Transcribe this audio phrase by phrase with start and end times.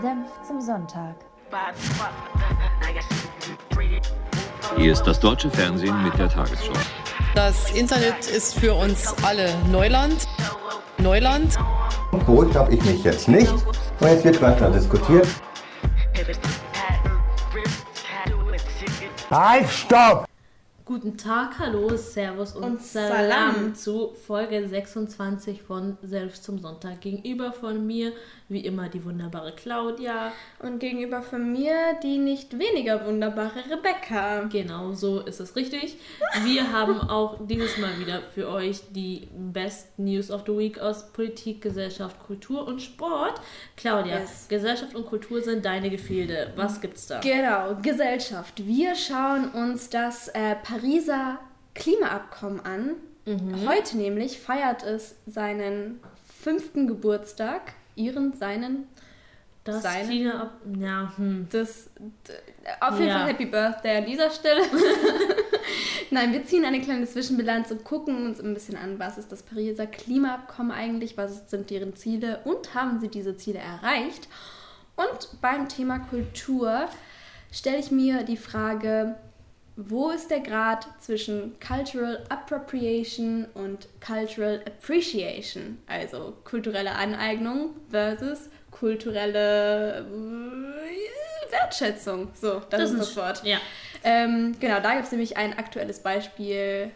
[0.00, 1.14] Senf zum Sonntag.
[4.76, 6.72] Hier ist das deutsche Fernsehen mit der Tagesschau.
[7.34, 10.26] Das Internet ist für uns alle Neuland.
[10.98, 11.56] Neuland.
[12.10, 13.50] Beruhigt habe ich mich jetzt nicht.
[13.50, 15.28] Und jetzt wird weiter diskutiert.
[19.30, 20.26] Halt, stopp!
[20.86, 23.54] Guten Tag, hallo, Servus und, Und Salam.
[23.54, 23.74] Salam.
[23.74, 27.00] zu Folge 26 von Selbst zum Sonntag.
[27.00, 28.12] Gegenüber von mir,
[28.54, 30.32] wie immer, die wunderbare Claudia.
[30.60, 34.44] Und gegenüber von mir die nicht weniger wunderbare Rebecca.
[34.44, 35.98] Genau so ist es richtig.
[36.44, 41.12] Wir haben auch dieses Mal wieder für euch die Best News of the Week aus
[41.12, 43.40] Politik, Gesellschaft, Kultur und Sport.
[43.76, 44.46] Claudia, Yes.
[44.48, 46.52] Gesellschaft und Kultur sind deine Gefilde.
[46.56, 47.20] Was gibt's da?
[47.20, 48.64] Genau, Gesellschaft.
[48.66, 51.40] Wir schauen uns das äh, Pariser
[51.74, 52.90] Klimaabkommen an.
[53.66, 55.98] Heute nämlich feiert es seinen
[56.42, 57.72] fünften Geburtstag.
[57.96, 58.88] Ihren, seinen,
[59.64, 60.60] das seine- Klima ab.
[60.78, 61.46] Ja, hm.
[61.50, 61.90] das.
[62.80, 63.18] Auf jeden Ja.
[63.20, 64.62] Fall Happy Birthday an dieser Stelle.
[66.10, 69.42] Nein, wir ziehen eine kleine Zwischenbilanz und gucken uns ein bisschen an, was ist das
[69.42, 74.28] Pariser Klimaabkommen eigentlich, was sind deren Ziele und haben sie diese Ziele erreicht.
[74.96, 76.88] Und beim Thema Kultur
[77.50, 79.16] stelle ich mir die Frage,
[79.76, 85.78] wo ist der Grad zwischen Cultural Appropriation und Cultural Appreciation?
[85.86, 92.28] Also kulturelle Aneignung versus kulturelle äh, Wertschätzung.
[92.34, 93.44] So, das, ist das Wort.
[93.44, 93.58] Ja.
[94.04, 96.90] Ähm, genau, da gibt es nämlich ein aktuelles Beispiel,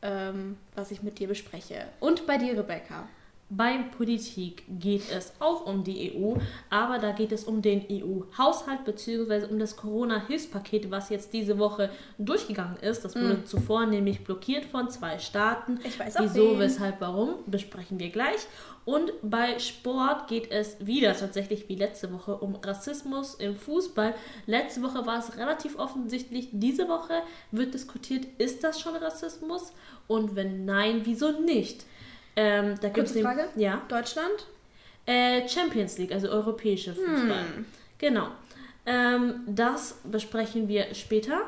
[0.00, 1.86] ähm, was ich mit dir bespreche.
[2.00, 3.08] Und bei dir, Rebecca.
[3.54, 6.36] Bei Politik geht es auch um die EU,
[6.70, 9.44] aber da geht es um den EU-Haushalt bzw.
[9.50, 13.04] um das Corona-Hilfspaket, was jetzt diese Woche durchgegangen ist.
[13.04, 15.78] Das wurde zuvor nämlich blockiert von zwei Staaten.
[15.84, 16.60] Ich weiß auch Wieso, wen.
[16.60, 18.40] weshalb, warum, besprechen wir gleich.
[18.86, 24.14] Und bei Sport geht es wieder tatsächlich wie letzte Woche um Rassismus im Fußball.
[24.46, 26.48] Letzte Woche war es relativ offensichtlich.
[26.52, 29.74] Diese Woche wird diskutiert, ist das schon Rassismus?
[30.08, 31.84] Und wenn nein, wieso nicht?
[32.36, 33.48] Ähm, da gibt's Kurze Frage.
[33.56, 33.82] Ja.
[33.88, 34.46] Deutschland?
[35.06, 37.44] Äh, Champions League, also europäische Fußball.
[37.98, 38.28] Genau.
[38.86, 41.42] Ähm, das besprechen wir später.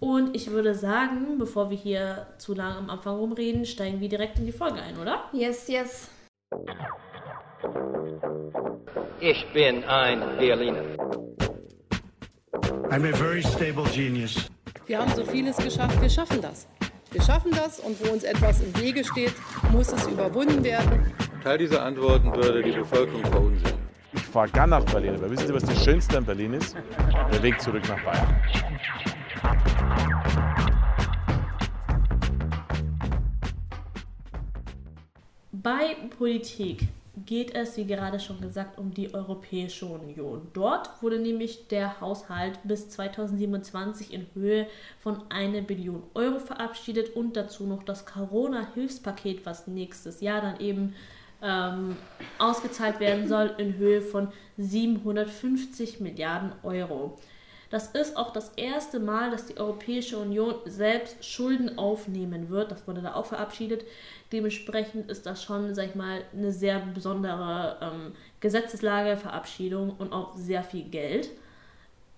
[0.00, 4.38] Und ich würde sagen, bevor wir hier zu lange am Anfang rumreden, steigen wir direkt
[4.38, 5.24] in die Folge ein, oder?
[5.32, 6.08] Yes, yes.
[9.20, 10.82] Ich bin ein Berliner.
[12.90, 14.50] I'm a very stable genius.
[14.86, 16.66] Wir haben so vieles geschafft, wir schaffen das.
[17.12, 19.34] Wir schaffen das und wo uns etwas im Wege steht,
[19.70, 21.12] muss es überwunden werden.
[21.44, 23.78] Teil dieser Antworten würde die Bevölkerung verunsichern.
[24.14, 26.74] Ich fahre gern nach Berlin, aber wissen Sie, was das Schönste an Berlin ist?
[27.32, 28.40] Der Weg zurück nach Bayern.
[35.52, 36.88] Bei Politik
[37.26, 40.48] geht es, wie gerade schon gesagt, um die Europäische Union.
[40.52, 44.66] Dort wurde nämlich der Haushalt bis 2027 in Höhe
[45.00, 50.94] von 1 Billion Euro verabschiedet und dazu noch das Corona-Hilfspaket, was nächstes Jahr dann eben
[51.42, 51.96] ähm,
[52.38, 54.28] ausgezahlt werden soll, in Höhe von
[54.58, 57.18] 750 Milliarden Euro.
[57.72, 62.70] Das ist auch das erste Mal, dass die Europäische Union selbst Schulden aufnehmen wird.
[62.70, 63.86] Das wurde da auch verabschiedet.
[64.30, 70.36] Dementsprechend ist das schon, sag ich mal, eine sehr besondere ähm, Gesetzeslage, Verabschiedung und auch
[70.36, 71.30] sehr viel Geld.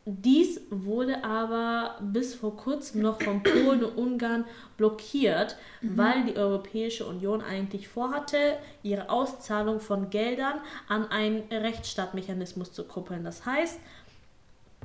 [0.06, 4.44] Dies wurde aber bis vor kurzem noch von Polen und Ungarn
[4.76, 12.84] blockiert, weil die Europäische Union eigentlich vorhatte, ihre Auszahlung von Geldern an einen Rechtsstaatmechanismus zu
[12.84, 13.22] kuppeln.
[13.22, 13.78] Das heißt,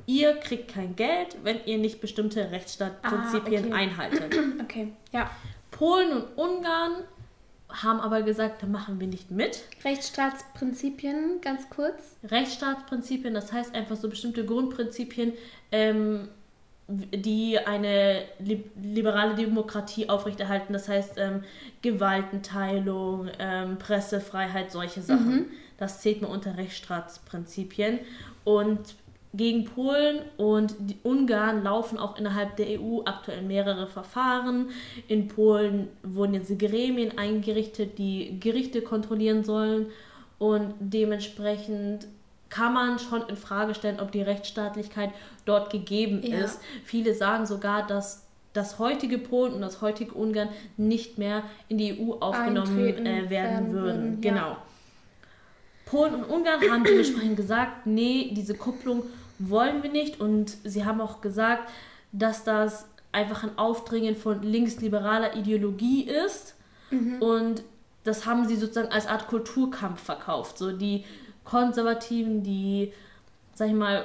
[0.06, 3.74] ihr kriegt kein Geld, wenn ihr nicht bestimmte Rechtsstaatprinzipien Ah, okay.
[3.74, 4.34] einhaltet.
[4.62, 5.30] Okay, ja.
[5.70, 6.92] Polen und Ungarn
[7.68, 9.62] haben aber gesagt, da machen wir nicht mit.
[9.84, 12.16] Rechtsstaatsprinzipien, ganz kurz.
[12.24, 15.32] Rechtsstaatsprinzipien, das heißt einfach so bestimmte Grundprinzipien,
[15.72, 16.28] ähm,
[16.88, 20.72] die eine li liberale Demokratie aufrechterhalten.
[20.72, 21.44] Das heißt ähm,
[21.82, 25.46] Gewaltenteilung, ähm, Pressefreiheit, solche Sachen.
[25.78, 28.00] Das zählt man unter Rechtsstaatsprinzipien.
[28.44, 28.80] Und
[29.32, 34.70] gegen Polen und die Ungarn laufen auch innerhalb der EU aktuell mehrere Verfahren.
[35.06, 39.86] In Polen wurden jetzt Gremien eingerichtet, die Gerichte kontrollieren sollen
[40.38, 42.08] und dementsprechend
[42.48, 45.10] kann man schon in Frage stellen, ob die Rechtsstaatlichkeit
[45.44, 46.38] dort gegeben Ja.
[46.38, 46.60] ist.
[46.84, 52.00] Viele sagen sogar, dass das heutige Polen und das heutige Ungarn nicht mehr in die
[52.00, 53.72] EU aufgenommen äh, werden werden würden.
[53.72, 54.30] würden, ja.
[54.32, 54.56] Genau.
[55.86, 59.04] Polen und Ungarn haben dementsprechend gesagt, nee, diese Kupplung
[59.48, 60.20] wollen wir nicht.
[60.20, 61.70] Und sie haben auch gesagt,
[62.12, 66.54] dass das einfach ein Aufdringen von linksliberaler Ideologie ist.
[67.20, 67.62] Und
[68.04, 70.58] das haben sie sozusagen als Art Kulturkampf verkauft.
[70.58, 71.04] So die
[71.44, 72.92] Konservativen, die
[73.54, 74.04] sag ich mal,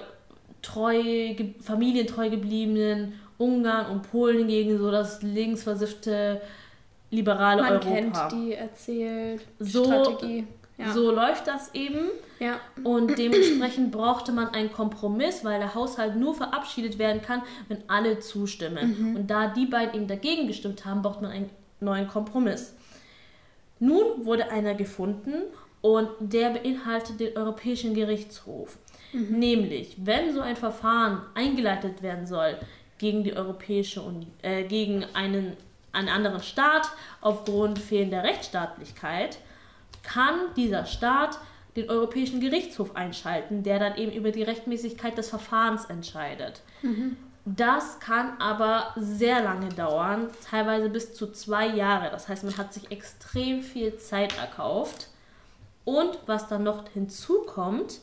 [0.61, 6.41] treu, familientreu gebliebenen Ungarn und Polen gegen so das linksversiffte
[7.11, 7.89] liberale Man Europa.
[7.89, 10.47] kennt die erzählt So- Strategie.
[10.77, 10.91] Ja.
[10.91, 12.09] So läuft das eben.
[12.39, 12.59] ja.
[12.83, 18.19] Und dementsprechend brauchte man einen Kompromiss, weil der Haushalt nur verabschiedet werden kann, wenn alle
[18.19, 19.15] zustimmen.
[19.15, 21.49] Und da die beiden eben dagegen gestimmt haben, braucht man einen
[21.79, 22.73] neuen Kompromiss.
[23.79, 25.43] Nun wurde einer gefunden
[25.81, 28.77] und der beinhaltet den Europäischen Gerichtshof.
[29.13, 32.57] Nämlich, wenn so ein Verfahren eingeleitet werden soll
[32.97, 35.55] gegen die Europäische Union, äh, gegen einen,
[35.93, 36.89] einen anderen Staat
[37.21, 39.37] aufgrund fehlender Rechtsstaatlichkeit,
[40.05, 41.39] kann dieser Staat
[41.75, 46.61] den Europäischen Gerichtshof einschalten, der dann eben über die Rechtmäßigkeit des Verfahrens entscheidet.
[47.45, 52.09] Das kann aber sehr lange dauern, teilweise bis zu zwei Jahre.
[52.09, 55.09] Das heißt, man hat sich extrem viel Zeit erkauft.
[55.83, 57.99] Und was dann noch hinzukommt,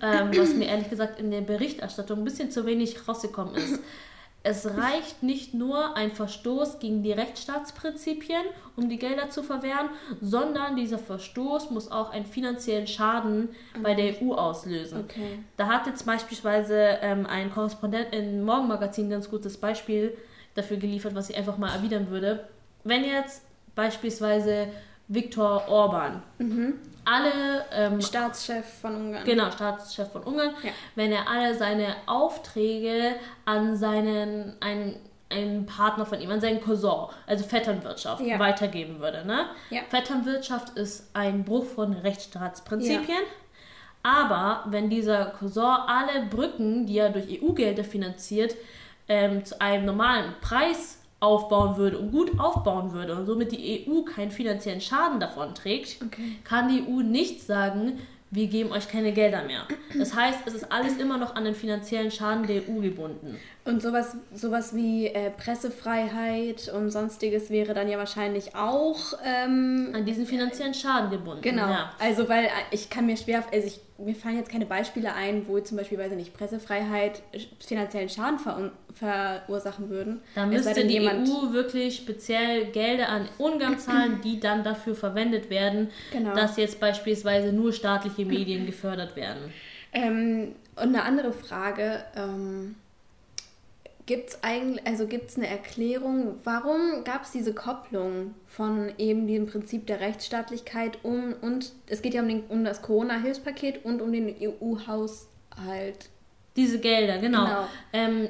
[0.00, 3.80] ähm, was mir ehrlich gesagt in der Berichterstattung ein bisschen zu wenig rausgekommen ist,
[4.48, 8.42] es reicht nicht nur ein Verstoß gegen die Rechtsstaatsprinzipien,
[8.76, 9.90] um die Gelder zu verwehren,
[10.20, 13.50] sondern dieser Verstoß muss auch einen finanziellen Schaden
[13.82, 15.04] bei der EU auslösen.
[15.04, 15.38] Okay.
[15.56, 20.16] Da hat jetzt beispielsweise ähm, ein Korrespondent im Morgenmagazin ein ganz gutes Beispiel
[20.54, 22.48] dafür geliefert, was ich einfach mal erwidern würde.
[22.84, 23.42] Wenn jetzt
[23.74, 24.68] beispielsweise
[25.08, 26.22] Viktor Orban
[27.08, 29.24] alle ähm, Staatschef von Ungarn.
[29.24, 30.50] Genau, Staatschef von Ungarn.
[30.62, 30.70] Ja.
[30.94, 33.14] Wenn er alle seine Aufträge
[33.44, 34.96] an seinen einen,
[35.30, 38.38] einen Partner von ihm, an seinen Cousin, also Vetternwirtschaft, Ja.
[38.38, 39.26] weitergeben würde.
[39.26, 39.46] Ne?
[39.70, 39.80] Ja.
[39.88, 43.22] Vetternwirtschaft ist ein Bruch von Rechtsstaatsprinzipien.
[44.02, 48.54] Aber wenn dieser Cousin alle Brücken, die er durch EU-Gelder finanziert,
[49.08, 54.02] ähm, zu einem normalen Preis aufbauen würde und gut aufbauen würde und somit die EU
[54.02, 56.36] keinen finanziellen Schaden davon trägt, Okay.
[56.44, 57.98] kann die EU nicht sagen,
[58.30, 59.62] wir geben euch keine Gelder mehr.
[59.96, 63.36] Das heißt, es ist alles immer noch an den finanziellen Schaden der EU gebunden.
[63.64, 68.98] Und sowas, sowas wie äh, Pressefreiheit und sonstiges wäre dann ja wahrscheinlich auch.
[69.24, 71.40] Ähm, An diesen finanziellen Schaden gebunden.
[71.42, 71.68] genau.
[71.68, 71.90] Ja.
[71.98, 75.48] Also, weil äh, ich kann mir schwer, also ich, mir fallen jetzt keine Beispiele ein,
[75.48, 80.20] wo zum Beispiel, weiß ich nicht, Pressefreiheit äh, finanziellen Schaden verun verursachen würden.
[80.34, 85.90] Da müsste die EU wirklich speziell Gelder an Ungarn zahlen, die dann dafür verwendet werden,
[86.12, 86.34] Genau.
[86.34, 89.52] dass jetzt beispielsweise nur staatliche Medien gefördert werden.
[89.92, 92.76] Ähm, und eine andere Frage, ähm,
[94.08, 99.26] gibt es eigentlich, also gibt es eine Erklärung, warum gab es diese Kopplung von eben
[99.26, 104.00] diesem Prinzip der Rechtsstaatlichkeit um und es geht ja um, den, um das Corona-Hilfspaket und
[104.00, 106.08] um den EU-Haushalt.
[106.56, 107.44] Diese Gelder, genau.
[107.44, 107.68] Genau.
[107.92, 108.28] Ähm,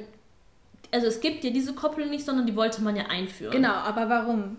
[0.91, 3.51] also es gibt ja diese Kopplung nicht, sondern die wollte man ja einführen.
[3.53, 4.57] Genau, aber warum?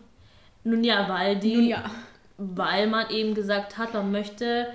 [0.64, 1.84] Nun ja, weil die, Nun ja.
[2.38, 4.68] weil man eben gesagt hat, man möchte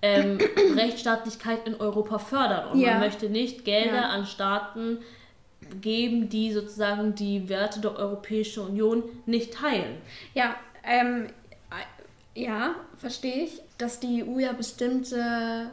[0.00, 0.38] ähm,
[0.76, 2.92] Rechtsstaatlichkeit in Europa fördern und Ja.
[2.92, 4.08] man möchte nicht Gelder Ja.
[4.10, 4.98] an Staaten
[5.80, 9.96] geben, die sozusagen die Werte der Europäischen Union nicht teilen.
[10.34, 11.26] Ja, ähm,
[11.70, 15.70] äh, ja, verstehe ich, dass die EU ja bestimmte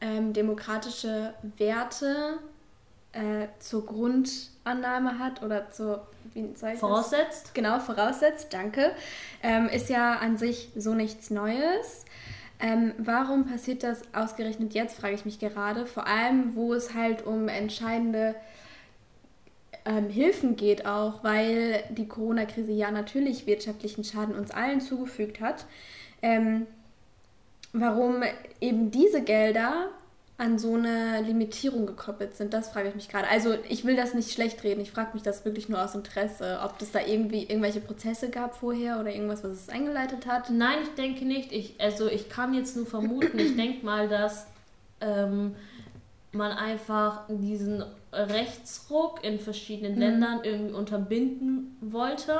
[0.00, 2.38] ähm, demokratische Werte
[3.12, 6.80] äh, zur Grundannahme hat oder zur, wie soll ich das?
[6.80, 8.92] Voraussetzt, Genau, voraussetzt, danke.
[9.42, 12.04] Ähm, ist ja an sich so nichts Neues.
[12.58, 15.86] Ähm, warum passiert das ausgerechnet jetzt, frage ich mich gerade.
[15.86, 18.34] Vor allem, wo es halt um entscheidende
[19.86, 25.64] ähm, Hilfen geht auch, weil die Corona-Krise ja natürlich wirtschaftlichen Schaden uns allen zugefügt hat.
[26.22, 26.66] Ähm,
[27.72, 28.22] warum
[28.60, 29.90] eben diese Gelder
[30.38, 33.28] an so eine Limitierung gekoppelt sind, das frage ich mich gerade.
[33.28, 36.60] Also ich will das nicht schlecht reden, ich frage mich das wirklich nur aus Interesse,
[36.62, 40.50] ob es da irgendwie irgendwelche Prozesse gab vorher oder irgendwas, was es eingeleitet hat.
[40.50, 41.52] Nein, ich denke nicht.
[41.52, 44.46] Ich, also ich kann jetzt nur vermuten, ich denke mal, dass
[45.00, 45.54] ähm,
[46.36, 52.38] man einfach diesen Rechtsruck in verschiedenen Ländern irgendwie unterbinden wollte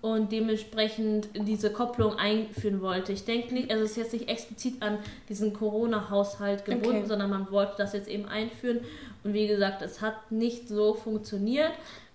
[0.00, 3.12] und dementsprechend diese Kopplung einführen wollte.
[3.12, 4.98] Ich denke nicht, also es ist jetzt nicht explizit an
[5.28, 7.06] diesen Corona-Haushalt gebunden, Okay.
[7.06, 8.80] sondern man wollte das jetzt eben einführen.
[9.24, 11.72] Und wie gesagt, es hat nicht so funktioniert.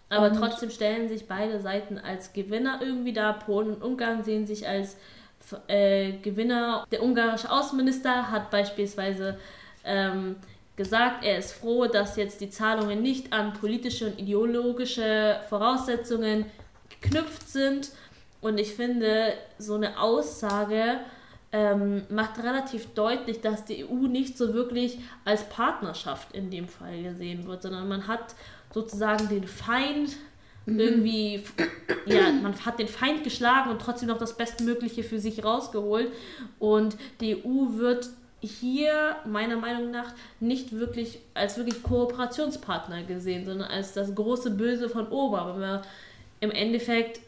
[0.10, 3.34] Aber Und- trotzdem stellen sich beide Seiten als Gewinner irgendwie da.
[3.34, 4.96] Polen und Ungarn sehen sich als
[5.68, 6.86] äh, Gewinner.
[6.92, 9.38] Der ungarische Außenminister hat beispielsweise
[9.86, 10.36] ähm,
[10.78, 16.46] gesagt, er ist froh, dass jetzt die Zahlungen nicht an politische und ideologische Voraussetzungen
[17.02, 17.90] geknüpft sind.
[18.40, 21.00] Und ich finde, so eine Aussage
[21.52, 27.02] ähm, macht relativ deutlich, dass die EU nicht so wirklich als Partnerschaft in dem Fall
[27.02, 28.36] gesehen wird, sondern man hat
[28.72, 30.16] sozusagen den Feind
[30.68, 31.44] irgendwie,
[32.06, 36.12] ja, man hat den Feind geschlagen und trotzdem noch das Bestmögliche für sich rausgeholt.
[36.60, 38.10] Und die EU wird
[38.42, 44.90] hier meiner Meinung nach nicht wirklich als wirklich Kooperationspartner gesehen, sondern als das große Böse
[44.90, 45.36] von oben.
[45.36, 45.82] Aber wir
[46.40, 47.20] im Endeffekt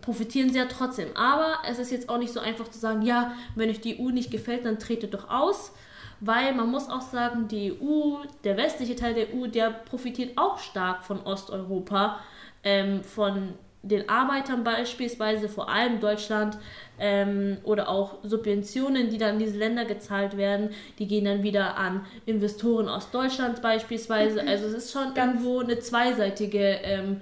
[0.00, 1.08] profitieren sie ja trotzdem.
[1.16, 4.10] Aber es ist jetzt auch nicht so einfach zu sagen, ja, wenn euch die EU
[4.10, 5.72] nicht gefällt, dann tretet doch aus.
[6.20, 10.58] Weil man muss auch sagen, die EU, der westliche Teil der EU, der profitiert auch
[10.58, 12.20] stark von Osteuropa,
[12.62, 16.56] ähm, von den Arbeitern beispielsweise, vor allem Deutschland,
[16.98, 21.76] ähm, oder auch Subventionen, die dann in diese Länder gezahlt werden, die gehen dann wieder
[21.76, 24.46] an Investoren aus Deutschland beispielsweise.
[24.46, 27.20] Also es ist schon irgendwo eine zweiseitige, ähm,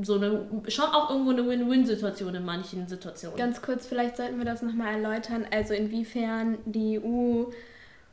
[0.00, 3.36] so eine, schon auch irgendwo eine Win-Win-Situation in manchen Situationen.
[3.36, 7.44] Ganz kurz, vielleicht sollten wir das nochmal erläutern, also inwiefern die EU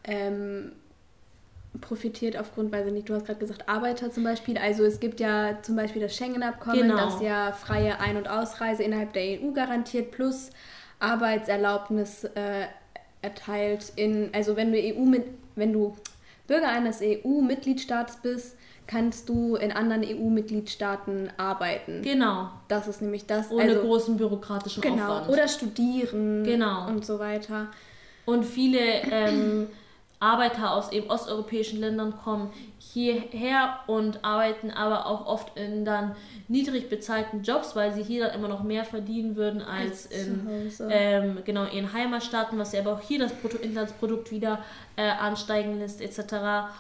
[0.04, 0.74] ähm,
[1.82, 4.58] profitiert aufgrund, weiß ich nicht, du hast gerade gesagt, Arbeiter zum Beispiel.
[4.58, 6.96] Also es gibt ja zum Beispiel das Schengen-Abkommen, Genau.
[6.98, 10.50] das ja freie Ein- und Ausreise innerhalb der EU garantiert, plus
[11.00, 12.65] Arbeitserlaubnis äh,
[13.22, 15.24] erteilt in, also wenn du EU mit,
[15.55, 15.96] wenn du
[16.48, 18.55] Bürger eines EU-Mitgliedstaats bist,
[18.88, 22.03] kannst du in anderen EU-Mitgliedstaaten arbeiten.
[22.03, 22.50] Genau.
[22.67, 23.50] Das ist nämlich das.
[23.50, 25.17] Ohne also, großen bürokratischen Genau.
[25.17, 25.29] Aufwand.
[25.29, 26.88] Oder studieren Genau.
[26.88, 27.67] und so weiter.
[28.25, 28.79] Und viele
[29.12, 29.67] ähm,
[30.25, 36.15] Arbeiter aus eben osteuropäischen Ländern kommen hierher und arbeiten aber auch oft in dann
[36.48, 40.48] niedrig bezahlten Jobs, weil sie hier dann immer noch mehr verdienen würden als Als in
[40.89, 44.63] ähm, genau ihren Heimatstaaten, was ja aber auch hier das Bruttoinlandsprodukt wieder
[44.96, 46.20] äh, ansteigen lässt etc.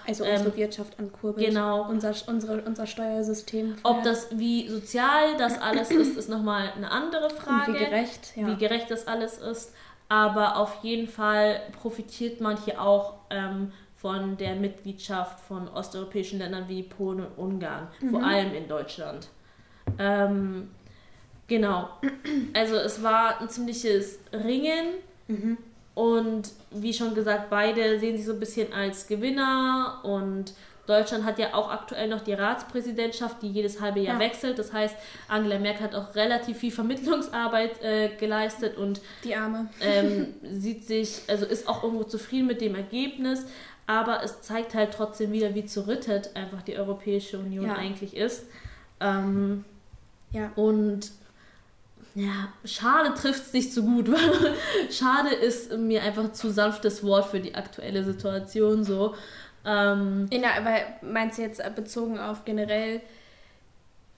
[0.07, 1.45] Also Ähm, unsere Wirtschaft ankurbelt.
[1.47, 1.87] genau.
[1.87, 3.75] Unser, unsere, unser Steuersystem.
[3.83, 7.71] Ob das wie sozial das alles ist, ist nochmal eine andere Frage.
[7.71, 8.47] Und wie gerecht, ja.
[8.47, 9.71] Wie gerecht das alles ist.
[10.07, 16.65] Aber auf jeden Fall profitiert man hier auch ähm, von der Mitgliedschaft von osteuropäischen Ländern
[16.67, 17.87] wie Polen und Ungarn.
[17.99, 18.25] Vor Mhm.
[18.25, 19.27] allem in Deutschland.
[19.97, 20.69] Ähm,
[21.47, 21.89] genau.
[22.53, 24.95] Also es war ein ziemliches Ringen.
[25.27, 25.57] Mhm.
[25.95, 30.53] Und wie schon gesagt, beide sehen sich so ein bisschen als Gewinner und
[30.87, 34.19] Deutschland hat ja auch aktuell noch die Ratspräsidentschaft, die jedes halbe Jahr Ja.
[34.19, 34.59] wechselt.
[34.59, 34.95] Das heißt,
[35.27, 39.67] Angela Merkel hat auch relativ viel Vermittlungsarbeit äh, geleistet und Die Arme.
[39.81, 43.45] ähm, sieht sich, also ist auch irgendwo zufrieden mit dem Ergebnis,
[43.87, 47.73] aber es zeigt halt trotzdem wieder, wie zerrüttet einfach die Europäische Union Ja.
[47.75, 48.45] eigentlich ist.
[48.99, 49.63] Ähm,
[50.31, 50.51] Ja.
[50.55, 51.11] und
[52.17, 54.53] ja, schade trifft es nicht so gut, weil
[54.89, 59.15] schade ist mir einfach zu sanftes Wort für die aktuelle Situation so.
[59.65, 63.01] Ähm, In der, aber meinst du jetzt bezogen auf generell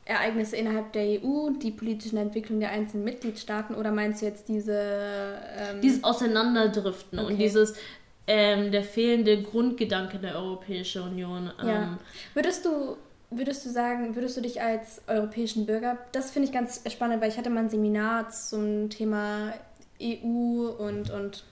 [0.05, 5.37] Ereignisse innerhalb der EU, die politischen Entwicklungen der einzelnen Mitgliedstaaten oder meinst du jetzt diese...
[5.57, 7.37] Ähm, dieses Auseinanderdriften und Okay.
[7.37, 7.75] dieses
[8.25, 11.51] ähm, der fehlende Grundgedanke der Europäischen Union.
[11.61, 11.97] Ähm, Ja.
[12.33, 12.97] Würdest du,
[13.29, 17.29] würdest du sagen, würdest du dich als europäischen Bürger, das finde ich ganz spannend, weil
[17.29, 19.53] ich hatte mal ein Seminar zum Thema
[20.01, 21.43] EU und, und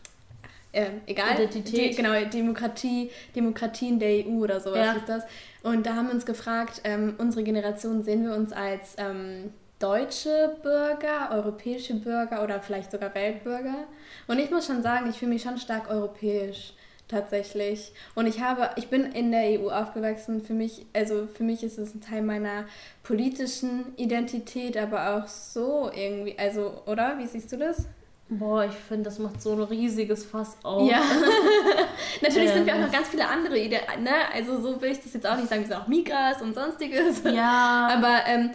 [0.76, 1.94] äh, egal, Identität.
[1.94, 4.94] Die, genau, Demokratie, Demokratien der EU oder sowas Ja.
[4.94, 5.24] ist das.
[5.64, 10.56] Und da haben wir uns gefragt, ähm, unsere Generation sehen wir uns als ähm, deutsche
[10.62, 13.86] Bürger, europäische Bürger oder vielleicht sogar Weltbürger.
[14.28, 16.74] Und ich muss schon sagen, ich fühle mich schon stark europäisch
[17.08, 17.92] tatsächlich.
[18.16, 20.42] Und ich habe, ich bin in der EU aufgewachsen.
[20.42, 22.66] Für mich, also für mich ist es ein Teil meiner
[23.04, 27.18] politischen Identität, aber auch so irgendwie, also, oder?
[27.20, 27.88] Wie siehst du das?
[28.28, 30.90] Boah, ich finde, das macht so ein riesiges Fass auf.
[30.90, 31.00] Ja.
[32.22, 32.86] Natürlich sind wir auch Ähm.
[32.86, 34.12] noch ganz viele andere Ideen, ne?
[34.34, 37.22] Also so will ich das jetzt auch nicht sagen, wir sind auch Migras und sonstiges.
[37.24, 37.90] Ja.
[37.96, 38.50] Aber ähm,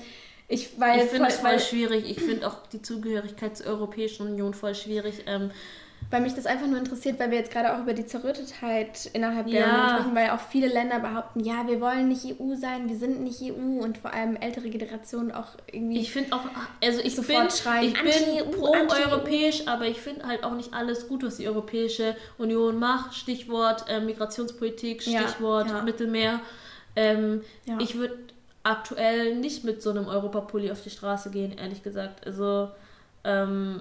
[0.50, 2.11] ich Ich finde es voll schwierig.
[2.11, 5.23] Ich finde auch die Zugehörigkeit zur Europäischen Union voll schwierig.
[5.26, 5.50] Ähm,
[6.11, 9.47] weil mich das einfach nur interessiert, weil wir jetzt gerade auch über die Zerrüttetheit innerhalb
[9.47, 9.66] der Ja.
[9.66, 13.21] Union sprechen, weil auch viele Länder behaupten, ja, wir wollen nicht EU sein, wir sind
[13.21, 16.00] nicht EU und vor allem ältere Generationen auch irgendwie.
[16.00, 16.40] ich finde auch,
[16.83, 21.23] also ich bin, schreien, ich bin pro-europäisch, aber ich finde halt auch nicht alles gut,
[21.23, 23.14] was die Europäische Union macht.
[23.14, 25.83] Stichwort äh, Migrationspolitik, Ja, Stichwort ja.
[25.83, 26.40] Mittelmeer.
[26.97, 27.78] Ähm, Ja.
[27.78, 28.19] Ich würde
[28.62, 32.26] aktuell nicht mit so einem Europapulli auf die Straße gehen, ehrlich gesagt.
[32.26, 32.71] Also
[33.25, 33.81] ähm,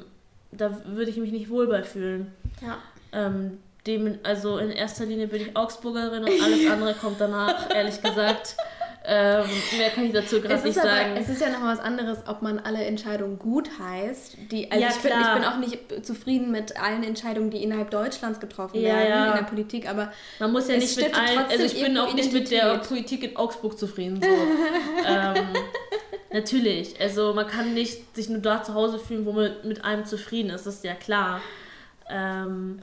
[0.52, 2.34] da würde ich mich nicht wohl bei fühlen.
[2.62, 2.78] ja.
[3.12, 3.58] Ähm,
[3.88, 8.56] dem, also in erster Linie bin ich Augsburgerin und alles andere kommt danach, ehrlich gesagt.
[9.06, 9.46] Ähm,
[9.78, 11.16] mehr kann ich dazu gerade nicht aber, sagen.
[11.18, 14.38] es ist ja noch was anderes, ob man alle Entscheidungen gut heißt.
[14.52, 17.92] Die, also Ja, ich, bin, ich bin auch nicht zufrieden mit allen Entscheidungen, die innerhalb
[17.92, 19.28] Deutschlands getroffen Ja, werden ja.
[19.32, 22.34] in der Politik, aber Man muss ja nicht mit allen, also ich bin auch nicht
[22.34, 22.80] mit der.
[22.80, 24.22] Politik in Augsburg zufrieden.
[24.22, 24.28] So.
[25.08, 25.48] ähm,
[26.32, 30.06] natürlich, also man kann nicht sich nur da zu Hause fühlen, wo man mit allem
[30.06, 31.42] zufrieden ist, das ist ja klar.
[32.10, 32.82] Ähm,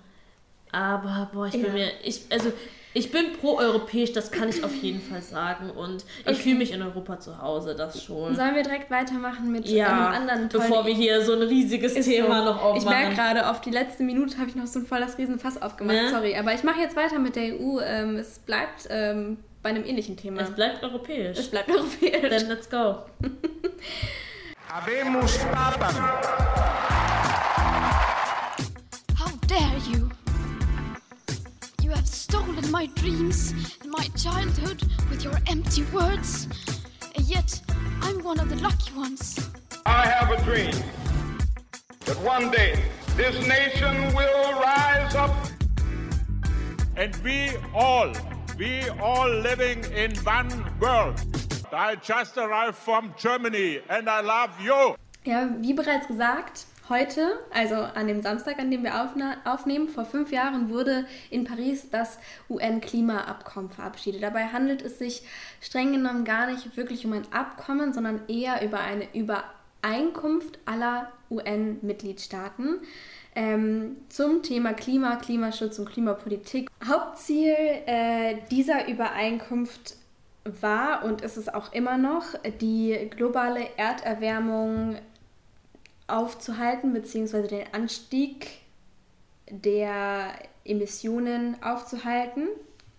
[0.72, 2.52] aber boah, ich bin mir, ich, also
[2.96, 5.68] Ich bin pro-europäisch, das kann ich auf jeden Fall sagen.
[5.68, 6.34] Und ich Okay.
[6.36, 8.34] fühle mich in Europa zu Hause, das schon.
[8.34, 11.92] Sollen wir direkt weitermachen mit Ja, einem anderen tollen bevor wir hier so ein riesiges
[11.92, 12.44] Thema so.
[12.46, 12.78] noch aufmachen.
[12.78, 15.94] Ich merke gerade, auf die letzte Minute habe ich noch so ein volles Riesenfass aufgemacht.
[15.94, 16.08] Ne?
[16.10, 17.80] Sorry, aber ich mache jetzt weiter mit der EU.
[17.84, 20.40] Ähm, es bleibt ähm, bei einem ähnlichen Thema.
[20.40, 21.36] Es bleibt europäisch.
[21.38, 22.30] Es bleibt europäisch.
[22.30, 22.94] Then let's go.
[24.70, 25.94] Habemus Papam.
[29.18, 30.05] How dare you?
[31.86, 36.48] You have stolen my dreams and my childhood with your empty words.
[37.14, 37.60] And yet,
[38.02, 39.38] I'm one of the lucky ones.
[39.86, 40.74] I have a dream
[42.06, 42.82] that one day
[43.16, 45.30] this nation will rise up.
[46.96, 48.12] And we all,
[48.58, 50.50] we all living in one
[50.80, 51.20] world.
[51.72, 54.96] I just arrived from Germany and I love you.
[55.22, 58.94] Ja, wie bereits gesagt, heute, also an dem Samstag, an dem wir
[59.44, 64.22] aufnehmen, vor fünf Jahren wurde in Paris das UN-Klimaabkommen verabschiedet.
[64.22, 65.22] Dabei handelt es sich
[65.60, 72.80] streng genommen gar nicht wirklich um ein Abkommen, sondern eher über eine Übereinkunft aller UN-Mitgliedstaaten
[73.34, 76.70] ähm, zum Thema Klima, Klimaschutz und Klimapolitik.
[76.86, 77.54] Hauptziel
[77.86, 79.96] äh, dieser Übereinkunft
[80.44, 82.24] war und ist es auch immer noch,
[82.60, 84.96] die globale Erderwärmung
[86.06, 88.60] aufzuhalten, beziehungsweise den Anstieg
[89.50, 90.34] der
[90.64, 92.48] Emissionen aufzuhalten.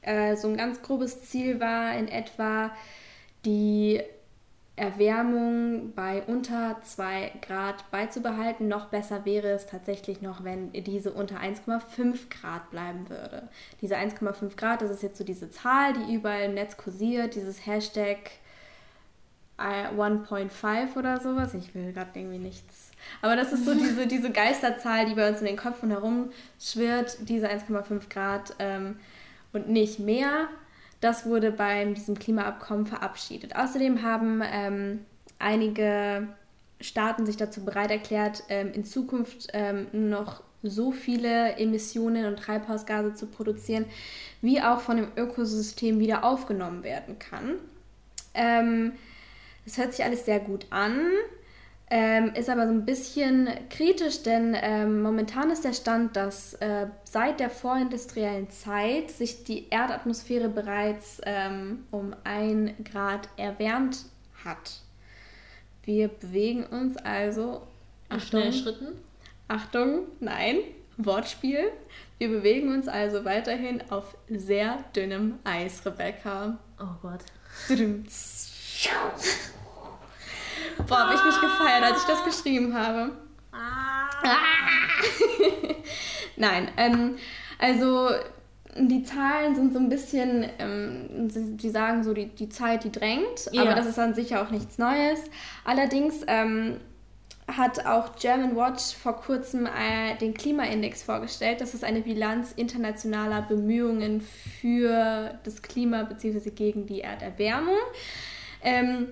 [0.02, 2.72] Äh, so ein ganz grobes Ziel war in etwa
[3.46, 4.02] die
[4.78, 8.68] Erwärmung bei unter 2 Grad beizubehalten.
[8.68, 13.50] Noch besser wäre es tatsächlich noch, wenn diese unter 1,5 Grad bleiben würde.
[13.82, 17.66] Diese 1,5 Grad, das ist jetzt so diese Zahl, die überall im Netz kursiert, dieses
[17.66, 18.20] Hashtag
[19.58, 21.56] äh, 1.5 oder sowas.
[21.56, 22.87] Ich will gerade irgendwie nichts.
[23.22, 27.50] Aber das ist so diese, diese Geisterzahl, die bei uns in den Köpfen herumschwirrt, diese
[27.50, 28.98] 1,5 Grad ähm,
[29.54, 30.48] und nicht mehr.
[31.00, 33.56] Das wurde bei diesem Klimaabkommen verabschiedet.
[33.56, 35.06] Außerdem haben ähm,
[35.40, 36.28] einige
[36.82, 43.14] Staaten sich dazu bereit erklärt, ähm, in Zukunft ähm, noch so viele Emissionen und Treibhausgase
[43.14, 43.86] zu produzieren,
[44.42, 47.56] wie auch von dem Ökosystem wieder aufgenommen werden kann.
[48.34, 48.94] Ähm,
[49.66, 51.00] das hört sich alles sehr gut an,
[51.90, 56.88] ähm, ist aber so ein bisschen kritisch, denn ähm, momentan ist der Stand, dass äh,
[57.06, 64.00] seit der vorindustriellen Zeit sich die Erdatmosphäre bereits ähm, um ein Grad erwärmt
[64.44, 64.82] hat.
[65.84, 67.66] Wir bewegen uns also.
[68.12, 68.88] In schnellen Schritten?
[69.48, 70.58] Achtung, nein,
[70.98, 71.72] Wortspiel.
[72.18, 76.58] Wir bewegen uns also weiterhin auf sehr dünnem Eis, Rebecca.
[76.80, 77.24] Oh Gott.
[80.88, 83.12] Boah, habe ich mich gefeiert, als ich das geschrieben habe.
[83.52, 84.10] Ah.
[86.36, 87.16] Nein, ähm,
[87.60, 88.10] also
[88.80, 92.92] die Zahlen sind so ein bisschen, ähm, sie, sie sagen so, die, die Zeit, die
[92.92, 93.64] drängt, Ja.
[93.64, 95.20] aber das ist an sich ja auch nichts Neues.
[95.66, 96.78] Allerdings ähm,
[97.48, 101.62] hat auch German Watch vor kurzem äh, den Klimaindex vorgestellt.
[101.62, 106.52] Das ist eine Bilanz internationaler Bemühungen für das Klima bzw.
[106.52, 107.78] gegen die Erderwärmung.
[108.62, 109.08] Ähm,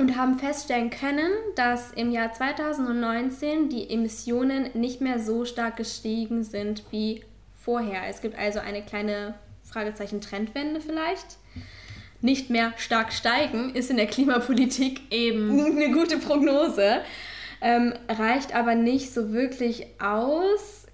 [0.00, 6.42] und haben feststellen können, dass im Jahr 2019 die Emissionen nicht mehr so stark gestiegen
[6.42, 7.22] sind wie
[7.62, 8.08] vorher.
[8.08, 11.36] Es gibt also eine kleine Fragezeichen Trendwende vielleicht.
[12.22, 17.02] Nicht mehr stark steigen ist in der Klimapolitik eben eine gute Prognose,
[17.60, 20.86] ähm, reicht aber nicht so wirklich aus.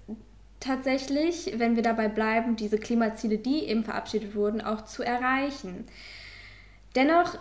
[0.59, 5.85] Tatsächlich, wenn wir dabei bleiben, diese Klimaziele, die eben verabschiedet wurden, auch zu erreichen.
[6.95, 7.37] Dennoch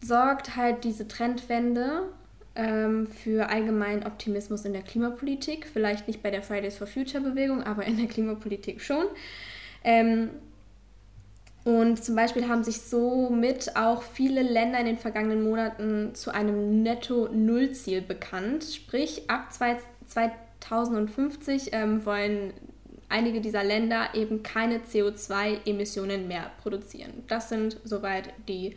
[0.00, 2.04] sorgt halt diese Trendwende
[2.54, 5.66] ähm, für allgemeinen Optimismus in der Klimapolitik.
[5.72, 9.06] Vielleicht nicht bei der Fridays for Future Bewegung, aber in der Klimapolitik schon.
[9.84, 10.30] Ähm,
[11.64, 16.82] und zum Beispiel haben sich somit auch viele Länder in den vergangenen Monaten zu einem
[16.82, 18.64] Netto-Null-Ziel bekannt.
[18.64, 19.76] Sprich, ab zwei-
[20.60, 22.52] 2050 ähm, wollen
[23.08, 27.24] einige dieser Länder eben keine CO2-Emissionen mehr produzieren.
[27.26, 28.76] Das sind soweit die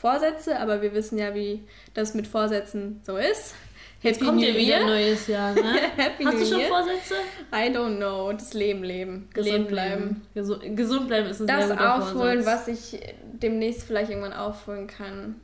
[0.00, 1.62] Vorsätze, aber wir wissen ja, wie
[1.94, 3.54] das mit Vorsätzen so ist.
[4.02, 5.74] Jetzt kommt ja wieder ein neues Jahr, ne?
[5.96, 6.68] Happy Hast New du schon Year.
[6.68, 7.14] Vorsätze?
[7.52, 8.32] I don't know.
[8.32, 9.28] Das Leben leben.
[9.34, 10.22] Gesund bleiben.
[10.32, 12.66] Gesund, gesund bleiben ist ein Das sehr guter aufholen, Vorsatz.
[12.66, 13.00] was ich
[13.34, 15.38] demnächst vielleicht irgendwann aufholen kann.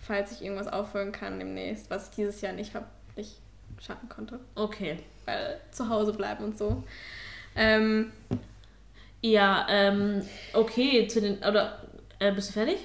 [0.00, 2.72] Falls ich irgendwas aufholen kann demnächst, was ich dieses Jahr nicht,
[3.14, 3.36] nicht
[3.80, 4.40] schaffen konnte.
[4.56, 4.96] Okay.
[5.26, 6.82] Weil zu Hause bleiben und so.
[7.54, 8.10] Ähm,
[9.22, 11.38] Ja, ähm, okay, zu den.
[11.44, 11.80] Oder.
[12.18, 12.78] Äh, bist du fertig?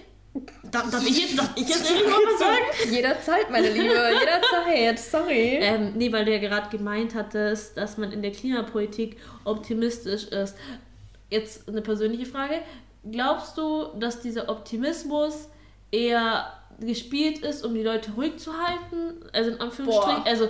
[0.69, 2.93] Darf, darf ich jetzt, darf ich jetzt endlich mal was sagen?
[2.93, 4.99] Jederzeit, meine Liebe, jederzeit.
[4.99, 5.59] Sorry.
[5.61, 10.55] Ähm, nee, weil du ja gerade gemeint hattest, dass man in der Klimapolitik optimistisch ist.
[11.29, 12.59] jetzt eine persönliche Frage.
[13.09, 15.47] Glaubst du, dass dieser Optimismus
[15.91, 19.23] eher gespielt ist, um die Leute ruhig zu halten?
[19.31, 20.23] Also in Anführungsstrichen.
[20.23, 20.27] Boah.
[20.27, 20.49] Also,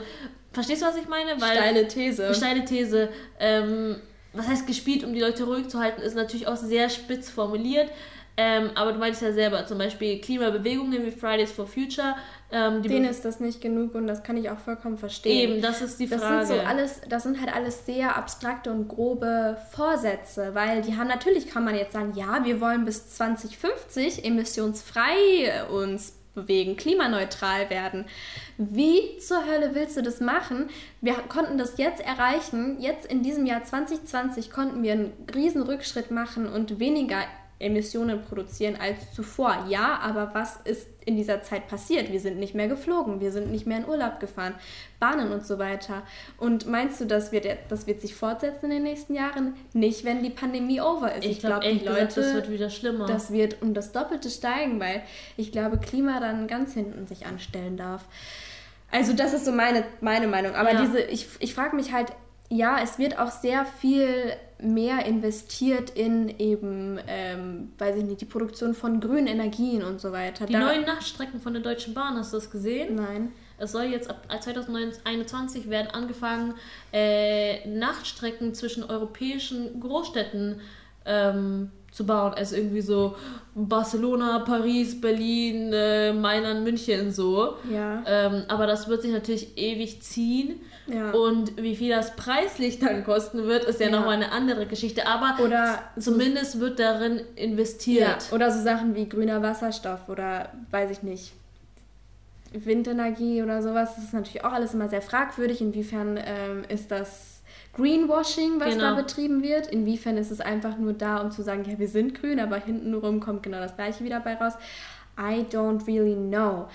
[0.52, 1.40] verstehst du, was ich meine?
[1.40, 2.34] Weil, Steile These.
[2.34, 3.10] Steile These.
[3.40, 3.98] Ähm,
[4.34, 7.90] was heißt gespielt, um die Leute ruhig zu halten, ist natürlich auch sehr spitz formuliert.
[8.38, 12.16] Ähm, aber du meinst ja selber, zum Beispiel Klimabewegungen wie Fridays for Future.
[12.52, 15.52] Ähm, Denen ist das nicht genug und das kann ich auch vollkommen verstehen.
[15.54, 16.46] Eben, das ist die Das Frage.
[16.46, 21.08] sind so alles, das sind halt alles sehr abstrakte und grobe Vorsätze, weil die haben
[21.08, 28.06] natürlich kann man jetzt sagen, ja, wir wollen bis 2050 emissionsfrei uns bewegen, klimaneutral werden.
[28.58, 30.70] Wie zur Hölle willst du das machen?
[31.00, 32.78] Wir konnten das jetzt erreichen.
[32.82, 37.24] Jetzt in diesem Jahr 2020 konnten wir einen riesen Rückschritt machen und weniger
[37.58, 39.66] Emissionen produzieren als zuvor.
[39.70, 42.12] Ja, aber was ist in dieser Zeit passiert?
[42.12, 44.56] Wir sind nicht mehr geflogen, wir sind nicht mehr in Urlaub gefahren,
[45.00, 46.04] Bahnen und so weiter.
[46.38, 49.54] Und meinst du, das wird, das wird sich fortsetzen in den nächsten Jahren?
[49.74, 51.24] Nicht, wenn die Pandemie over ist.
[51.26, 53.06] Ich glaub, die ehrlich gesagt, das wird wieder schlimmer.
[53.06, 55.04] Das wird um das Doppelte steigen, weil
[55.38, 58.04] ich glaube, Klima dann ganz hinten sich anstellen darf.
[58.92, 60.56] Also das ist so meine, meine Meinung.
[60.56, 60.82] Aber Ja.
[60.82, 62.12] diese, ich, ich frage mich halt,
[62.50, 64.34] ja, es wird auch sehr viel
[64.66, 70.12] mehr investiert in eben, ähm, weiß ich nicht, die Produktion von grünen Energien und so
[70.12, 70.46] weiter.
[70.46, 72.96] Die Da- neuen Nachtstrecken von der Deutschen Bahn, hast du das gesehen?
[72.96, 73.32] Nein.
[73.58, 76.56] Es soll jetzt ab 2021 werden angefangen,
[76.92, 80.60] äh, Nachtstrecken zwischen europäischen Großstädten
[81.06, 82.34] ähm, zu bauen.
[82.34, 83.16] Also irgendwie so
[83.54, 87.56] Barcelona, Paris, Berlin, äh, Mailand, München so.
[87.72, 88.04] Ja.
[88.06, 90.60] Ähm, aber das wird sich natürlich ewig ziehen.
[90.88, 91.12] Ja.
[91.12, 93.92] Und wie viel das preislich dann kosten wird, ist ja, Ja.
[93.98, 95.08] nochmal eine andere Geschichte.
[95.08, 98.32] Aber Oder zumindest wird darin Ja, investiert.
[98.32, 101.34] oder so Sachen wie grüner Wasserstoff oder weiß ich nicht,
[102.54, 103.96] Windenergie oder sowas.
[103.96, 105.62] Das ist natürlich auch alles immer sehr fragwürdig.
[105.62, 107.42] Inwiefern ähm, ist das
[107.74, 108.92] Greenwashing, was Genau.
[108.92, 109.68] da betrieben wird?
[109.68, 113.20] Inwiefern ist es einfach nur da, um zu sagen, ja, wir sind grün, aber hintenrum
[113.20, 114.54] kommt genau das gleiche wieder bei raus?
[115.20, 116.68] I don't really know.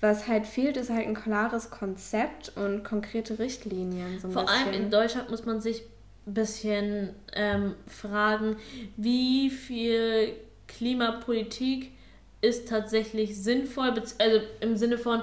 [0.00, 4.18] Was halt fehlt, ist halt ein klares Konzept und konkrete Richtlinien.
[4.18, 4.84] So Vor allem bisschen.
[4.84, 5.82] in Deutschland muss man sich
[6.26, 8.56] ein bisschen ähm, fragen,
[8.96, 10.32] wie viel
[10.68, 11.92] Klimapolitik
[12.40, 15.22] ist tatsächlich sinnvoll, also im Sinne von,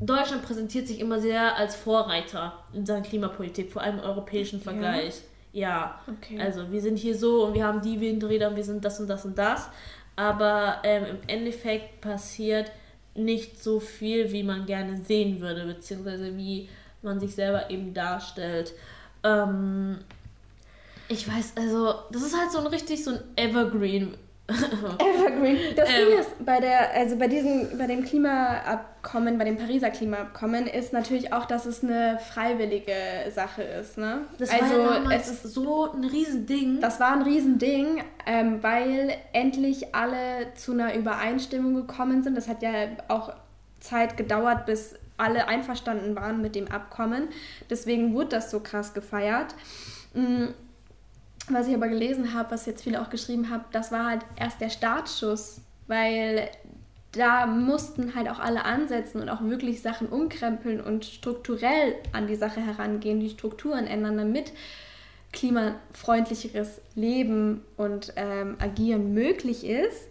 [0.00, 5.22] Deutschland präsentiert sich immer sehr als Vorreiter in Sachen Klimapolitik, vor allem im europäischen Vergleich.
[5.52, 6.38] Ja, Okay.
[6.38, 9.08] also wir sind hier so und wir haben die Windräder und wir sind das und
[9.08, 9.70] das und das.
[10.14, 12.70] Aber ähm, im Endeffekt passiert
[13.18, 16.68] nicht so viel, wie man gerne sehen würde, beziehungsweise wie
[17.02, 18.72] man sich selber eben darstellt.
[19.22, 19.98] Ähm,
[21.08, 24.16] ich weiß, also, das ist halt so ein richtig so ein Evergreen.
[24.98, 25.58] Evergreen.
[25.74, 26.08] Das Ähm.
[26.08, 30.92] Ding ist, bei der, also bei diesem, bei dem Klimaabkommen, bei dem Pariser Klimaabkommen, ist
[30.92, 32.94] natürlich auch, dass es eine freiwillige
[33.34, 33.98] Sache ist.
[33.98, 34.22] Ne?
[34.38, 36.80] Das also war ja damals es ist so ein Riesending.
[36.80, 42.36] Das war ein Riesending, ähm, weil endlich alle zu einer Übereinstimmung gekommen sind.
[42.36, 42.70] Das hat ja
[43.08, 43.32] auch
[43.80, 47.28] Zeit gedauert, bis alle einverstanden waren mit dem Abkommen.
[47.70, 49.54] Deswegen wurde das so krass gefeiert.
[50.14, 50.46] Mm,
[51.48, 54.60] Was ich aber gelesen habe, was jetzt viele auch geschrieben haben, das war halt erst
[54.60, 56.50] der Startschuss, weil
[57.12, 62.34] da mussten halt auch alle ansetzen und auch wirklich Sachen umkrempeln und strukturell an die
[62.34, 64.52] Sache herangehen, die Strukturen ändern, damit
[65.32, 70.08] klimafreundlicheres Leben und ähm, Agieren möglich ist.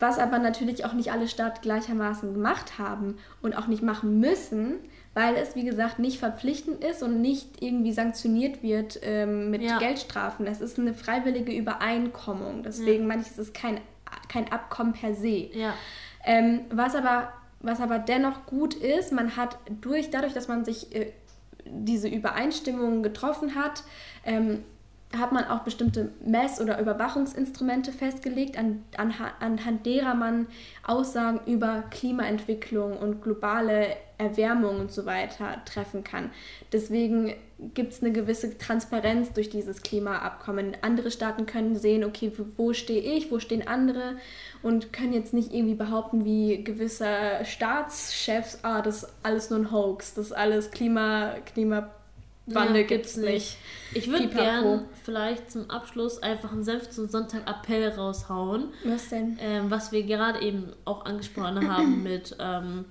[0.00, 4.76] Was aber natürlich auch nicht alle Staaten gleichermaßen gemacht haben und auch nicht machen müssen,
[5.18, 9.78] weil es, wie gesagt, nicht verpflichtend ist und nicht irgendwie sanktioniert wird ähm, mit Ja.
[9.78, 10.46] Geldstrafen.
[10.46, 12.62] Es ist eine freiwillige Übereinkommung.
[12.62, 13.08] Deswegen Ja.
[13.08, 13.80] meine ich, es ist kein,
[14.28, 15.50] kein Abkommen per se.
[15.52, 15.74] Ja.
[16.24, 20.94] Ähm, was, aber, was aber dennoch gut ist, man hat durch, dadurch, dass man sich
[20.94, 21.10] äh,
[21.64, 23.82] diese Übereinstimmungen getroffen hat,
[24.24, 24.62] ähm,
[25.18, 30.46] hat man auch bestimmte Mess- oder Überwachungsinstrumente festgelegt, an, anha- anhand derer man
[30.86, 36.30] Aussagen über Klimaentwicklung und globale Erwärmung und so weiter treffen kann.
[36.72, 37.34] Deswegen
[37.74, 40.76] gibt es eine gewisse Transparenz durch dieses Klimaabkommen.
[40.82, 44.16] Andere Staaten können sehen, okay, wo- stehe ich, wo stehen andere
[44.62, 47.06] und können jetzt nicht irgendwie behaupten, wie gewisse
[47.44, 51.88] Staatschefs, ah, das ist alles nur ein Hoax, das ist alles Klima, Klimawandel
[52.76, 53.56] Ja, gibt's nicht.
[53.94, 54.42] Ich würde Pipapo.
[54.44, 58.68] gern vielleicht zum Abschluss einfach einen Senf zum Sonntag Appell raushauen.
[58.84, 59.38] Was denn?
[59.40, 62.84] Ähm, was wir gerade eben auch angesprochen haben mit ähm,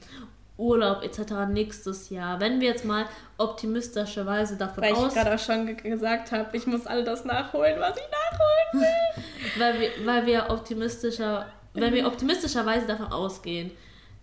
[0.58, 1.48] Urlaub etc.
[1.50, 2.40] nächstes Jahr.
[2.40, 3.06] Wenn wir jetzt mal
[3.38, 7.80] optimistischerweise davon Weil ich gerade auch schon ge- gesagt habe, ich muss all das nachholen,
[7.80, 9.24] was ich nachholen will.
[9.62, 13.72] weil wir, weil wir optimistischer, wenn wir optimistischerweise davon ausgehen,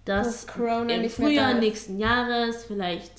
[0.04, 3.12] dass Corona im Frühjahr nächsten Jahres vielleicht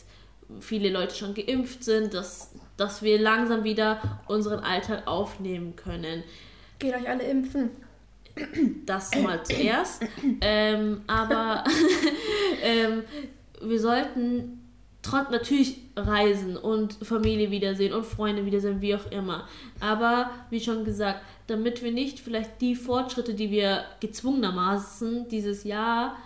[0.59, 6.25] viele Leute schon geimpft sind, dass dass wir langsam wieder unseren Alltag aufnehmen können.
[6.77, 7.69] Geht euch alle impfen.
[8.85, 10.03] Das mal zuerst.
[10.41, 11.63] ähm, aber
[12.63, 13.03] ähm,
[13.61, 14.61] wir sollten
[15.01, 19.47] trotz natürlich reisen und Familie wiedersehen und Freunde wiedersehen, wie auch immer.
[19.79, 26.17] Aber wie schon gesagt, damit wir nicht vielleicht die Fortschritte, die wir gezwungenermaßen dieses Jahr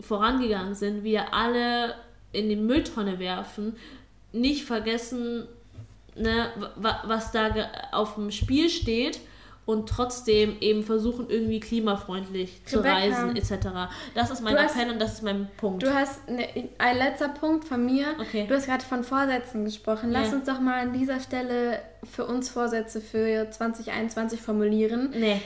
[0.00, 1.94] vorangegangen sind, wieder alle
[2.32, 3.76] in die Mülltonne werfen,
[4.32, 5.46] nicht vergessen,
[6.14, 7.50] ne, was da
[7.92, 9.20] auf dem Spiel steht
[9.64, 13.68] und trotzdem eben versuchen, irgendwie klimafreundlich zu Rebecca, reisen etc.
[14.14, 15.82] Das ist mein Appell und das ist mein Punkt.
[15.82, 18.06] Du hast ne, ein letzter Punkt von mir.
[18.20, 18.46] Okay.
[18.48, 20.10] Du hast gerade von Vorsätzen gesprochen.
[20.10, 20.36] Lass yeah.
[20.36, 25.10] uns doch mal an dieser Stelle für uns Vorsätze für 2021 formulieren.
[25.16, 25.40] Nee.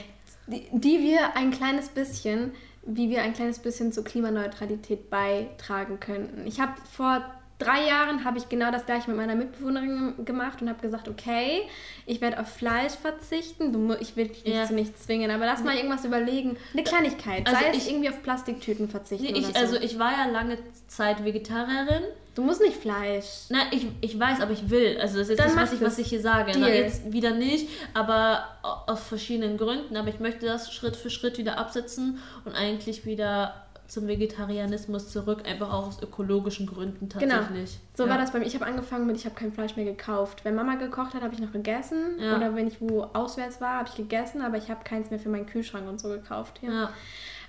[0.47, 2.53] Die, die wir ein kleines bisschen,
[2.83, 6.47] wie wir ein kleines bisschen zur Klimaneutralität beitragen könnten.
[6.47, 7.23] Ich habe vor
[7.59, 11.63] drei Jahren habe ich genau das gleiche mit meiner Mitbewohnerin gemacht und habe gesagt, okay,
[12.05, 13.73] ich werde auf Fleisch verzichten.
[13.73, 14.65] Du, ich will dich ja.
[14.65, 16.57] zu nichts zwingen, aber lass mal irgendwas überlegen.
[16.73, 19.35] Eine Kleinigkeit, also sei ich, es irgendwie auf Plastiktüten verzichten.
[19.35, 19.53] Ich, so.
[19.55, 22.03] Also ich war ja lange Zeit Vegetarierin.
[22.35, 23.25] Du musst nicht Fleisch.
[23.49, 24.99] Na, ich, ich weiß, aber ich will.
[25.01, 26.51] Also das ist jetzt nicht, was ich, was ich hier sage.
[26.59, 29.97] Na, jetzt wieder nicht, aber aus verschiedenen Gründen.
[29.97, 35.43] Aber ich möchte das Schritt für Schritt wieder absetzen und eigentlich wieder zum Vegetarianismus zurück,
[35.47, 37.35] einfach auch aus ökologischen Gründen genau.
[37.35, 37.71] tatsächlich.
[37.71, 37.95] Genau.
[37.95, 38.09] So ja.
[38.09, 38.45] war das bei mir.
[38.45, 40.43] Ich habe angefangen mit, ich habe kein Fleisch mehr gekauft.
[40.43, 42.19] Wenn Mama gekocht hat, habe ich noch gegessen.
[42.19, 42.35] Ja.
[42.35, 45.29] Oder wenn ich wo auswärts war, habe ich gegessen, aber ich habe keins mehr für
[45.29, 46.59] meinen Kühlschrank und so gekauft.
[46.61, 46.71] Ja.
[46.71, 46.89] ja.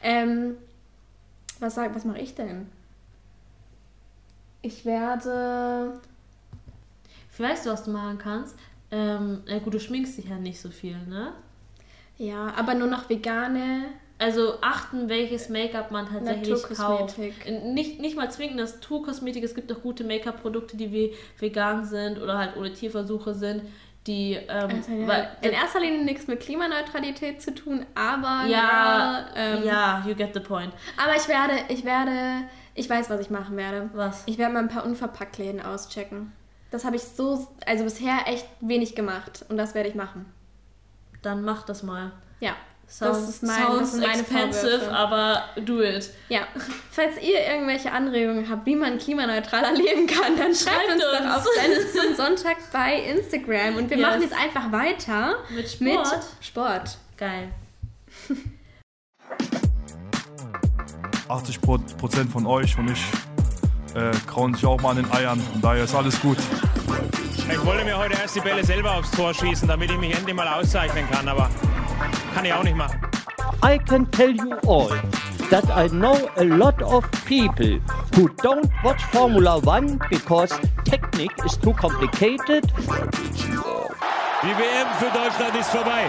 [0.03, 0.57] Ähm,
[1.61, 2.69] was was mache ich denn?
[4.63, 6.01] Ich werde.
[7.37, 8.57] Weißt du, was du machen kannst?
[8.91, 11.33] Ähm, na gut, du schminkst dich ja nicht so viel, ne?
[12.17, 13.85] Ja, aber nur noch vegane
[14.19, 17.19] also achten, welches Make-up man tatsächlich kauft.
[17.19, 19.45] Nicht, nicht mal zwingend Naturkosmetik.
[19.45, 23.63] Es gibt auch gute Make-up-Produkte, die vegan sind oder halt ohne Tierversuche sind.
[24.07, 28.49] Die, ähm, also ja, weil, in erster Linie nichts mit Klimaneutralität zu tun, aber ja,
[28.49, 30.73] ja, ähm, ja, you get the point.
[30.97, 33.91] Aber ich werde, ich werde, ich weiß, was ich machen werde.
[33.93, 34.23] Was?
[34.25, 36.33] Ich werde mal ein paar Unverpacktläden auschecken.
[36.71, 40.25] Das habe ich so, also bisher echt wenig gemacht und das werde ich machen.
[41.21, 42.13] Dann mach das mal.
[42.41, 42.57] Ja.
[42.89, 44.93] Sounds, das ist mein, sounds das meine expensive, Vorwürfe.
[44.93, 46.11] aber do it.
[46.31, 46.41] Ja.
[46.91, 51.13] Falls ihr irgendwelche Anregungen habt, wie man klimaneutraler leben kann, dann schreibt, schreibt uns, uns,
[51.19, 51.45] doch auf
[51.93, 53.77] Sendung Sonntag bei Instagram.
[53.77, 54.07] Und wir yes.
[54.07, 55.85] machen jetzt einfach weiter mit Sport.
[55.85, 56.99] Mit Sport.
[57.19, 57.49] Geil.
[61.29, 63.05] 80 Prozent von euch und ich
[63.95, 65.43] äh, krauen sich auch mal an den Eiern.
[65.55, 66.39] Und daher ist alles gut.
[67.37, 70.35] Ich wollte mir heute erst die Bälle selber aufs Tor schießen, damit ich mich endlich
[70.35, 71.51] mal auszeichnen kann, aber
[72.35, 73.01] kann ich auch nicht machen.
[73.63, 74.91] I can tell you all
[75.51, 77.81] that I know a lot of people
[78.15, 82.65] who don't watch Formula One because technique is too complicated.
[84.43, 86.07] Die WM für Deutschland ist vorbei.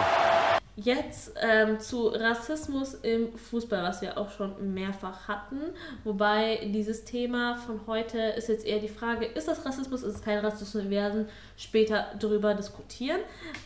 [0.82, 5.60] Jetzt ähm, zu Rassismus im Fußball, was wir auch schon mehrfach hatten.
[6.06, 10.22] Wobei dieses Thema von heute ist jetzt eher die Frage, ist das Rassismus, ist es
[10.22, 10.86] kein Rassismus?
[10.86, 13.20] Wir werden später darüber diskutieren.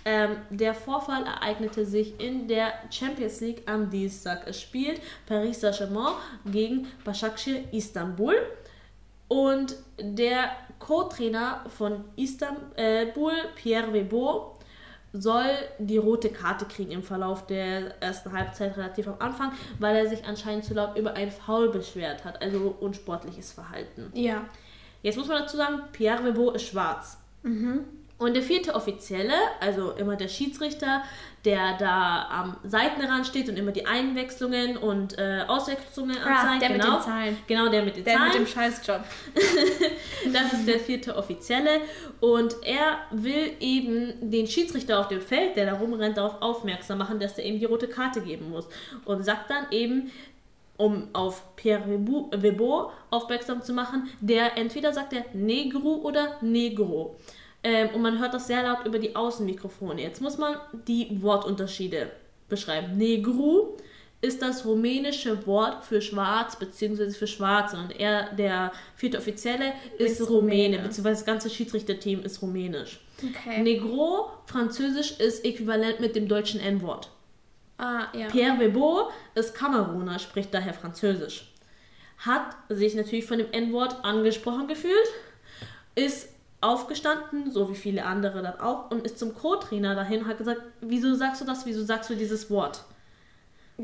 [0.05, 4.47] Ähm, der Vorfall ereignete sich in der Champions League am Dienstag.
[4.47, 6.13] Es spielt Paris Saint-Germain
[6.45, 8.35] gegen Başakşehir Istanbul.
[9.27, 14.52] Und der Co-Trainer von Istanbul, Pierre Webo,
[15.13, 15.45] soll
[15.77, 20.25] die rote Karte kriegen im Verlauf der ersten Halbzeit relativ am Anfang, weil er sich
[20.25, 24.11] anscheinend zu laut über ein Foul beschwert hat, also unsportliches Verhalten.
[24.13, 24.45] Ja.
[25.03, 27.19] Jetzt muss man dazu sagen, Pierre Webo ist schwarz.
[27.43, 27.81] Mhm.
[28.23, 31.03] Und der vierte Offizielle, also immer der Schiedsrichter,
[31.43, 36.61] der da am Seitenrand steht und immer die Einwechslungen und äh, Auswechslungen ah, anzeigt.
[36.61, 36.85] Der genau.
[36.85, 37.37] mit den Zahlen.
[37.47, 38.31] Genau, der mit den der Zahlen.
[38.31, 39.03] Der mit dem Scheißjob.
[40.33, 41.81] das ist der vierte Offizielle.
[42.21, 47.19] Und er will eben den Schiedsrichter auf dem Feld, der da rumrennt, darauf aufmerksam machen,
[47.19, 48.69] dass er eben die rote Karte geben muss.
[49.03, 50.11] Und sagt dann eben,
[50.77, 57.17] um auf Pierre Webo aufmerksam zu machen, der entweder sagt er Negro oder Negro.
[57.63, 60.01] Ähm, und man hört das sehr laut über die Außenmikrofone.
[60.01, 62.11] Jetzt muss man die Wortunterschiede
[62.49, 62.97] beschreiben.
[62.97, 63.77] Negru
[64.23, 67.11] ist das rumänische Wort für schwarz bzw.
[67.11, 72.41] für Schwarze und er, der vierte Offizielle, ist, ist Rumäne, beziehungsweise das ganze Schiedsrichterteam ist
[72.41, 73.01] rumänisch.
[73.21, 73.61] Okay.
[73.61, 77.09] Negro, französisch, ist äquivalent mit dem deutschen N-Wort.
[77.77, 78.27] Ah, ja.
[78.27, 81.51] Pierre Webo ist Kameruner, spricht daher französisch.
[82.19, 85.09] Hat sich natürlich von dem N-Wort angesprochen gefühlt,
[85.95, 86.29] ist
[86.63, 90.61] aufgestanden, so wie viele andere dann auch, und ist zum Co-Trainer dahin und hat gesagt,
[90.81, 92.83] wieso sagst du das, wieso sagst du dieses Wort?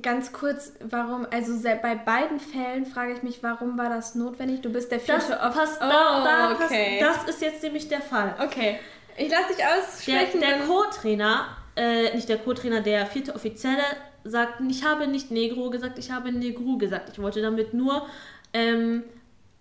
[0.03, 4.61] Ganz kurz, warum, also bei beiden Fällen frage ich mich, warum war das notwendig?
[4.61, 6.99] Du bist der vierte das passt, oh, da, da okay.
[7.01, 8.35] passt, Das ist jetzt nämlich der Fall.
[8.39, 8.79] Okay.
[9.17, 10.39] Ich lasse dich Der, aussprechen.
[10.41, 13.81] der dann- Co-Trainer, äh, nicht der Co-Trainer, der vierte Offizielle,
[14.23, 17.09] sagt, ich habe nicht Negro gesagt, ich habe Negru gesagt.
[17.11, 18.05] Ich wollte damit nur
[18.53, 19.03] ähm,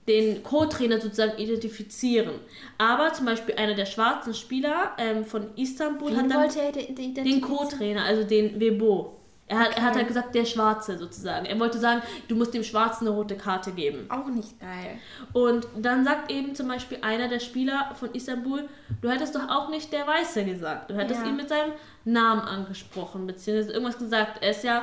[0.09, 2.41] den Co-Trainer sozusagen identifizieren.
[2.79, 7.41] Aber zum Beispiel einer der schwarzen Spieler ähm, von Istanbul Wen hat dann den identifizieren?
[7.43, 9.15] Co-Trainer, also den Webo.
[9.51, 9.99] Er hat, er hat Okay.
[10.01, 11.47] halt gesagt, der Schwarze sozusagen.
[11.47, 14.05] Er wollte sagen, du musst dem Schwarzen eine rote Karte geben.
[14.11, 14.99] Auch nicht geil.
[15.33, 18.69] Und dann sagt eben zum Beispiel einer der Spieler von Istanbul,
[19.01, 20.91] du hättest doch auch nicht der Weiße gesagt.
[20.91, 21.29] Du hättest Ja.
[21.29, 21.73] ihn mit seinem
[22.05, 24.43] Namen angesprochen, beziehungsweise irgendwas gesagt.
[24.43, 24.83] Er ist ja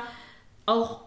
[0.66, 1.02] auch,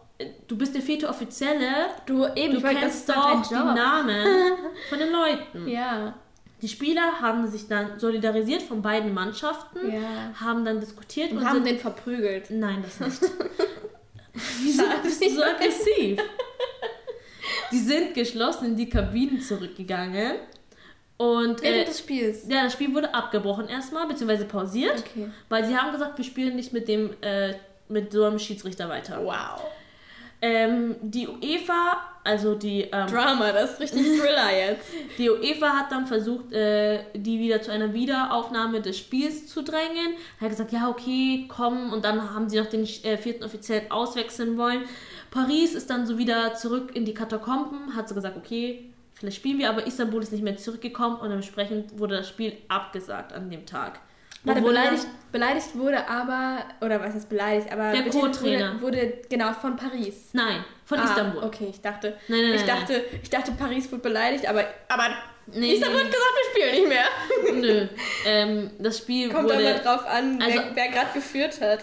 [0.47, 1.87] du bist der vierte Offizielle.
[2.05, 3.53] Du eben, du kennst doch die.
[3.53, 4.25] Namen
[4.89, 5.67] von den Leuten.
[5.67, 6.15] Ja.
[6.61, 10.33] Die Spieler haben sich dann solidarisiert von beiden Mannschaften, Ja.
[10.41, 12.49] haben dann diskutiert Und und, haben den verprügelt.
[12.49, 13.31] Nein, das nicht.
[14.61, 16.19] Wieso bist du so aggressiv?
[17.71, 20.33] Die sind geschlossen in die Kabinen zurückgegangen.
[21.17, 22.47] Und, Während äh, des Spiels.
[22.47, 24.99] Ja, das Spiel wurde abgebrochen erstmal, beziehungsweise pausiert.
[24.99, 25.29] Okay.
[25.49, 27.55] Weil sie haben gesagt, wir spielen nicht mit dem äh,
[27.89, 29.19] mit so einem Schiedsrichter weiter.
[29.23, 29.61] Wow.
[30.41, 34.87] Ähm, die UEFA, also die ähm, Drama, das ist richtig Thriller jetzt.
[35.17, 40.15] Die UEFA hat dann versucht, äh, die wieder zu einer Wiederaufnahme des Spiels zu drängen.
[40.39, 41.91] Hat gesagt, ja, okay, komm.
[41.91, 44.83] Und dann haben sie noch den äh, vierten Offiziellen auswechseln wollen.
[45.31, 49.59] Paris ist dann so wieder zurück in die Katakomben, hat so gesagt, okay, vielleicht spielen
[49.59, 53.65] wir, aber Istanbul ist nicht mehr zurückgekommen und entsprechend wurde das Spiel abgesagt an dem
[53.65, 53.99] Tag.
[54.43, 58.81] Warte, beleidigt, beleidigt wurde aber, oder was ist beleidigt, aber Der Co-Trainer.
[58.81, 60.29] Wurde, wurde, genau, von Paris.
[60.33, 61.43] Nein, von ah, Istanbul.
[61.43, 65.09] Okay, ich dachte, Nein, nein, ich, nein, dachte ich dachte, Paris wurde beleidigt, aber, aber
[65.47, 66.05] Nee, Istanbul nee.
[66.05, 67.61] hat gesagt, wir spielen nicht mehr.
[67.61, 67.87] Nö,
[68.25, 69.55] ähm, das Spiel Kommt wurde...
[69.55, 71.79] aber drauf an, Also- wer, wer gerade geführt hat.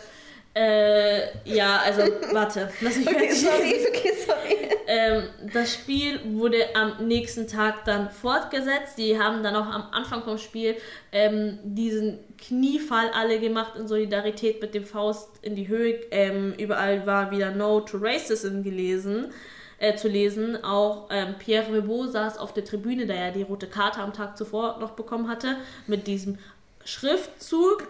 [0.56, 2.00] Äh, ja, also
[2.32, 4.56] warte, lass mich Okay, sorry, okay, sorry.
[4.86, 8.96] Ähm, das Spiel wurde am nächsten Tag dann fortgesetzt.
[8.96, 10.76] Die haben dann auch am Anfang vom Spiel
[11.12, 16.00] ähm, diesen Kniefall alle gemacht in Solidarität mit dem Faust in die Höhe.
[16.10, 19.34] Ähm, überall war wieder No to Racism gelesen.
[19.78, 20.64] Äh, zu lesen.
[20.64, 24.38] Auch ähm, Pierre Ribot saß auf der Tribüne, da er die rote Karte am Tag
[24.38, 26.38] zuvor noch bekommen hatte, mit diesem
[26.82, 27.86] Schriftzug.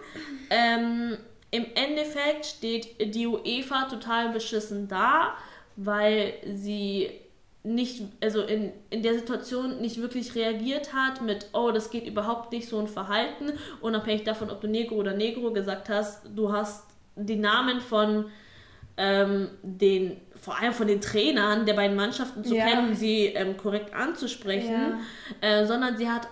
[0.49, 1.17] Ähm,
[1.57, 5.33] Im Endeffekt steht die UEFA total beschissen da,
[5.75, 7.09] weil sie
[7.63, 12.51] nicht, also in, in der Situation nicht wirklich reagiert hat mit, oh, das geht überhaupt
[12.51, 16.85] nicht, so ein Verhalten, unabhängig davon, ob du Negro oder Negro gesagt hast, du hast
[17.15, 18.25] die Namen von
[18.95, 22.67] ähm, den, vor allem von den Trainern der beiden Mannschaften zu Ja.
[22.67, 24.99] kennen sie ähm, korrekt anzusprechen,
[25.41, 26.27] äh, sondern sie hat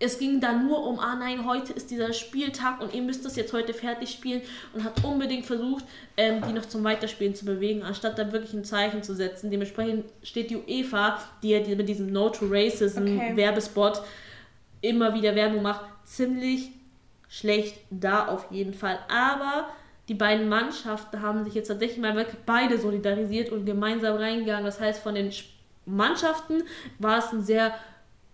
[0.00, 3.34] es ging da nur um, ah nein, heute ist dieser Spieltag und ihr müsst das
[3.34, 5.84] jetzt heute fertig spielen und hat unbedingt versucht,
[6.16, 9.50] ähm, die noch zum Weiterspielen zu bewegen, anstatt da wirklich ein Zeichen zu setzen.
[9.50, 13.32] Dementsprechend steht die UEFA, die ja mit diesem No to Racism Okay.
[13.36, 14.00] Werbespot
[14.82, 16.70] immer wieder Werbung macht, ziemlich
[17.28, 18.98] schlecht da auf jeden Fall.
[19.08, 19.68] Aber
[20.08, 24.64] die beiden Mannschaften haben sich jetzt tatsächlich mal wirklich beide solidarisiert und gemeinsam reingegangen.
[24.64, 25.44] Das heißt, von den Sch-
[25.84, 26.62] Mannschaften
[26.98, 27.74] war es ein sehr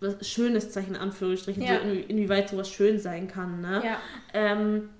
[0.05, 1.79] was- schönes Zeichen, in Anführungsstrichen, Ja.
[1.79, 3.61] so inwie- inwieweit sowas schön sein kann.
[3.61, 3.83] Ne?
[3.85, 3.97] Ja.
[4.33, 4.91] Ähm,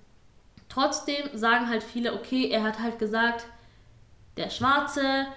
[0.69, 3.45] trotzdem sagen halt viele, okay, er hat halt gesagt,
[4.37, 5.27] der Schwarze,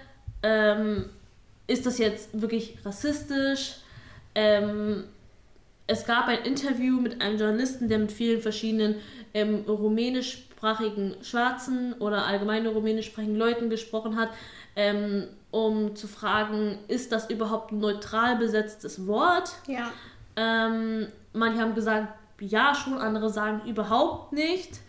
[0.43, 1.05] ähm,
[1.67, 3.75] ist das jetzt wirklich rassistisch?
[4.35, 5.05] Ähm,
[5.87, 8.95] es gab ein Interview mit einem Journalisten, der mit vielen verschiedenen
[9.33, 14.29] ähm, rumänischsprachigen Schwarzen oder allgemein rumänischsprachigen Leuten gesprochen hat,
[14.75, 19.51] ähm, um zu fragen, ist das überhaupt ein neutral besetztes Wort?
[19.67, 19.91] Ja.
[20.35, 24.79] Ähm, manche haben gesagt, ja schon, andere sagen überhaupt nicht.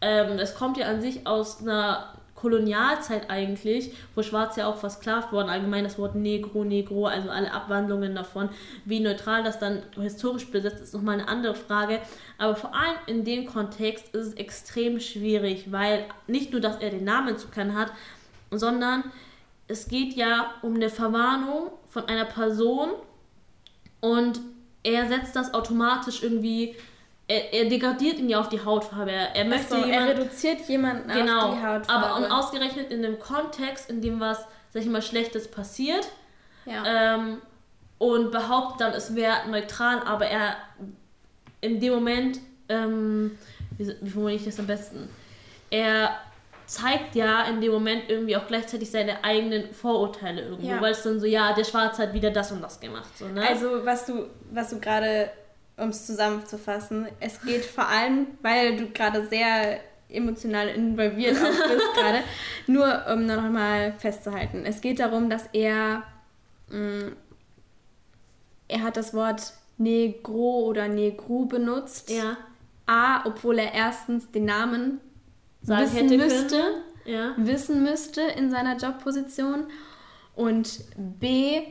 [0.00, 5.32] Ähm, es kommt ja an sich aus einer Kolonialzeit eigentlich, wo Schwarz ja auch versklavt
[5.32, 8.50] worden, allgemein das Wort Negro, Negro, also alle Abwandlungen davon.
[8.84, 12.00] Wie neutral das dann historisch besetzt ist, nochmal eine andere Frage.
[12.36, 16.90] Aber vor allem in dem Kontext ist es extrem schwierig, weil nicht nur, dass er
[16.90, 17.92] den Namen zu kennen hat,
[18.50, 19.04] sondern
[19.68, 22.90] es geht ja um eine Verwarnung von einer Person
[24.00, 24.40] und
[24.82, 26.76] er setzt das automatisch irgendwie,
[27.26, 29.10] er, er degradiert ihn ja auf die Hautfarbe.
[29.12, 32.06] Er, er möchte er jemand- reduziert jemanden genau, auf die Hautfarbe.
[32.06, 36.06] aber und ausgerechnet in einem Kontext, in dem was, sag ich mal, Schlechtes passiert
[36.66, 37.14] Ja.
[37.14, 37.38] ähm,
[37.98, 40.56] und behauptet dann, es wäre neutral, aber er
[41.62, 43.38] in dem Moment, ähm,
[43.78, 45.08] wie, wie formuliere ich das am besten?
[45.70, 46.10] Er
[46.66, 50.80] zeigt ja in dem Moment irgendwie auch gleichzeitig seine eigenen Vorurteile irgendwo, Ja.
[50.80, 53.16] weil es dann so, ja, der Schwarze hat wieder das und das gemacht.
[53.18, 53.46] So, ne?
[53.48, 55.30] Also, was du, was du gerade,
[55.76, 61.94] um es zusammenzufassen, es geht vor allem, weil du gerade sehr emotional involviert auch bist
[61.96, 62.20] gerade,
[62.66, 64.64] nur um noch mal festzuhalten.
[64.64, 66.04] Es geht darum, dass er,
[66.70, 67.12] mh,
[68.68, 72.10] er hat das Wort Negro oder Negru benutzt.
[72.10, 72.36] Ja.
[72.86, 75.00] A, obwohl er erstens den Namen
[75.64, 76.62] Sagen wissen hätte müsste.
[77.06, 77.34] Ja.
[77.36, 79.64] wissen müsste in seiner Jobposition
[80.34, 81.62] und B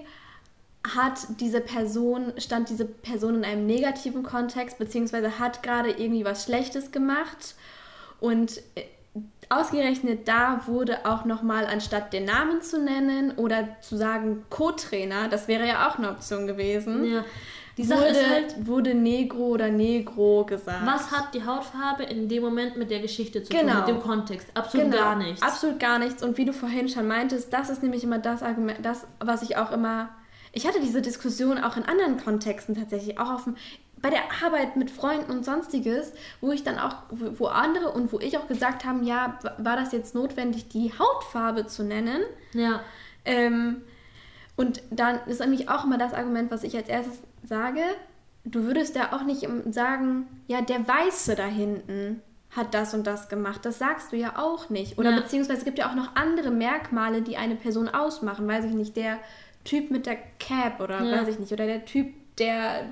[0.95, 6.43] hat diese Person, stand diese Person in einem negativen Kontext, beziehungsweise hat gerade irgendwie was
[6.43, 7.55] Schlechtes gemacht
[8.19, 8.83] und äh,
[9.49, 15.47] ausgerechnet da wurde auch nochmal, anstatt den Namen zu nennen oder zu sagen Co-Trainer, das
[15.47, 17.25] wäre ja auch eine Option gewesen, Ja.
[17.77, 20.85] Die Sache wurde, halt, wurde Negro oder Negro gesagt.
[20.85, 23.79] was hat die Hautfarbe in dem Moment mit der Geschichte zu tun, Genau.
[23.79, 24.47] mit dem Kontext?
[24.53, 25.41] Absolut Genau, gar nichts.
[25.41, 26.21] Absolut gar nichts.
[26.21, 29.57] Und wie du vorhin schon meintest, das ist nämlich immer das Argument, das, was ich
[29.57, 30.09] auch immer.
[30.51, 33.55] Ich hatte diese Diskussion auch in anderen Kontexten tatsächlich, auch auf dem,
[34.03, 38.19] bei der Arbeit mit Freunden und sonstiges, wo ich dann auch, wo andere und wo
[38.19, 42.21] ich auch gesagt haben, ja, war das jetzt notwendig, die Hautfarbe zu nennen?
[42.53, 42.81] Ja.
[43.25, 43.81] Ähm,
[44.57, 47.81] und dann ist nämlich auch immer das Argument, was ich als erstes sage,
[48.45, 52.21] du würdest ja auch nicht sagen, ja, der Weiße da hinten
[52.51, 53.65] hat das und das gemacht.
[53.65, 54.97] Das sagst du ja auch nicht.
[54.99, 55.19] Oder Ja.
[55.21, 58.47] beziehungsweise es gibt ja auch noch andere Merkmale, die eine Person ausmachen.
[58.47, 59.17] Weiß ich nicht, der
[59.63, 61.19] Typ mit der Cap oder Ja.
[61.21, 61.51] weiß ich nicht.
[61.51, 62.89] Oder der Typ, der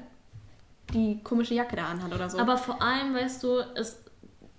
[0.93, 2.39] die komische Jacke da anhat oder so.
[2.39, 4.03] Aber vor allem, weißt du, es,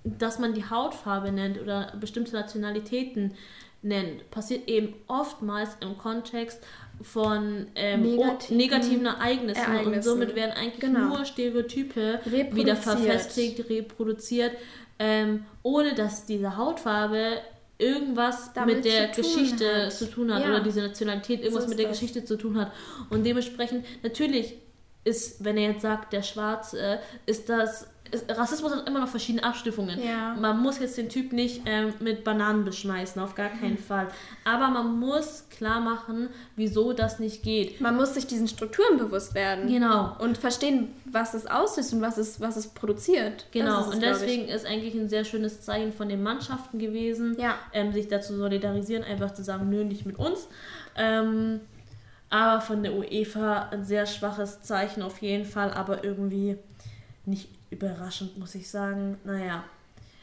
[0.04, 3.34] dass man die Hautfarbe nennt oder bestimmte Nationalitäten
[3.82, 6.60] nennt, passiert eben oftmals im Kontext
[7.02, 9.66] von ähm, Negativen negativen, negativen Ereignissen.
[9.66, 10.02] Und Ereignissen.
[10.02, 11.08] somit werden eigentlich Genau.
[11.08, 12.20] nur Stereotype
[12.52, 14.52] wieder verfestigt, reproduziert,
[14.98, 17.38] ähm, ohne dass diese Hautfarbe
[17.78, 19.92] irgendwas Damit mit der zu Geschichte hat.
[19.92, 20.50] zu tun hat Ja.
[20.50, 21.98] oder diese Nationalität irgendwas So mit der das.
[21.98, 22.70] Geschichte zu tun hat.
[23.10, 24.54] Und dementsprechend, natürlich
[25.04, 27.88] ist, wenn er jetzt sagt, der Schwarze, ist das.
[28.28, 29.98] Rassismus hat immer noch verschiedene Abstufungen.
[30.02, 30.34] Ja.
[30.38, 34.08] Man muss jetzt den Typ nicht ähm, mit Bananen beschmeißen, auf gar keinen Fall.
[34.44, 37.80] Aber man muss klar machen, wieso das nicht geht.
[37.80, 39.68] Man muss sich diesen Strukturen bewusst werden.
[39.68, 40.14] Genau.
[40.18, 43.46] Und verstehen, was es auslöst und was es, was es produziert.
[43.52, 47.54] Genau, es, und deswegen ist eigentlich ein sehr schönes Zeichen von den Mannschaften gewesen, Ja.
[47.72, 50.48] ähm, sich dazu solidarisieren, einfach zu sagen, nö, nicht mit uns.
[50.96, 51.60] Ähm,
[52.28, 56.56] aber von der UEFA ein sehr schwaches Zeichen auf jeden Fall, aber irgendwie
[57.26, 59.18] nicht überraschend, muss ich sagen.
[59.24, 59.64] Naja.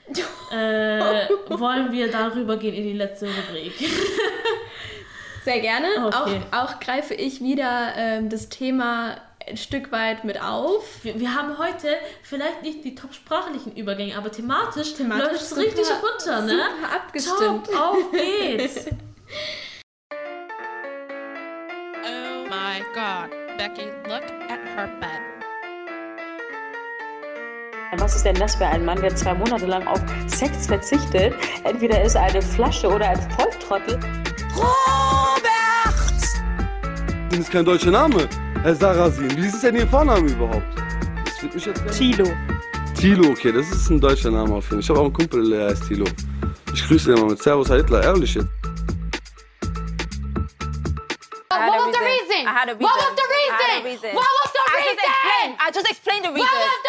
[0.52, 3.74] äh, wollen wir darüber gehen in die letzte Rubrik?
[5.44, 5.88] Sehr gerne.
[6.08, 6.42] Okay.
[6.52, 11.04] Auch, auch greife ich wieder ähm, das Thema ein Stück weit mit auf.
[11.04, 15.58] Wir, wir haben heute vielleicht nicht die top sprachlichen Übergänge, aber thematisch, Thematisch läuft es
[15.58, 16.52] richtig runter, ne?
[16.52, 17.66] super abgestimmt.
[17.68, 18.86] Top, auf geht's!
[22.02, 23.30] Oh my god.
[23.58, 25.39] Becky, look at her bed.
[27.98, 31.34] Was ist denn das für ein Mann, der zwei Monate lang auf Sex verzichtet?
[31.64, 34.00] Entweder ist er eine Flasche oder ein Volltrottel.
[34.56, 35.96] Robert!
[37.32, 38.30] Das ist kein deutscher Name.
[38.62, 40.64] Herr Sarasin, wie ist denn Ihr Vorname überhaupt?
[41.26, 42.32] Das wird mich jetzt Tilo.
[42.96, 44.80] Tilo, okay, das ist ein deutscher Name auf jeden Fall.
[44.82, 46.06] Ich habe auch einen Kumpel, der heißt Tilo.
[46.74, 48.48] Ich grüße den mal mit Servus, Herr Hitler, ehrlich jetzt.
[51.50, 52.46] What was the reason?
[52.46, 52.86] I had a reason.
[52.86, 54.14] What was the reason?
[54.14, 55.58] What was the reason?
[55.60, 56.46] I just explained the reason.
[56.46, 56.89] What was the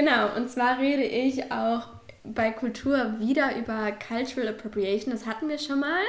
[0.00, 1.82] Genau, und zwar rede ich auch
[2.24, 5.12] bei Kultur wieder über Cultural Appropriation.
[5.12, 6.00] Das hatten wir schon mal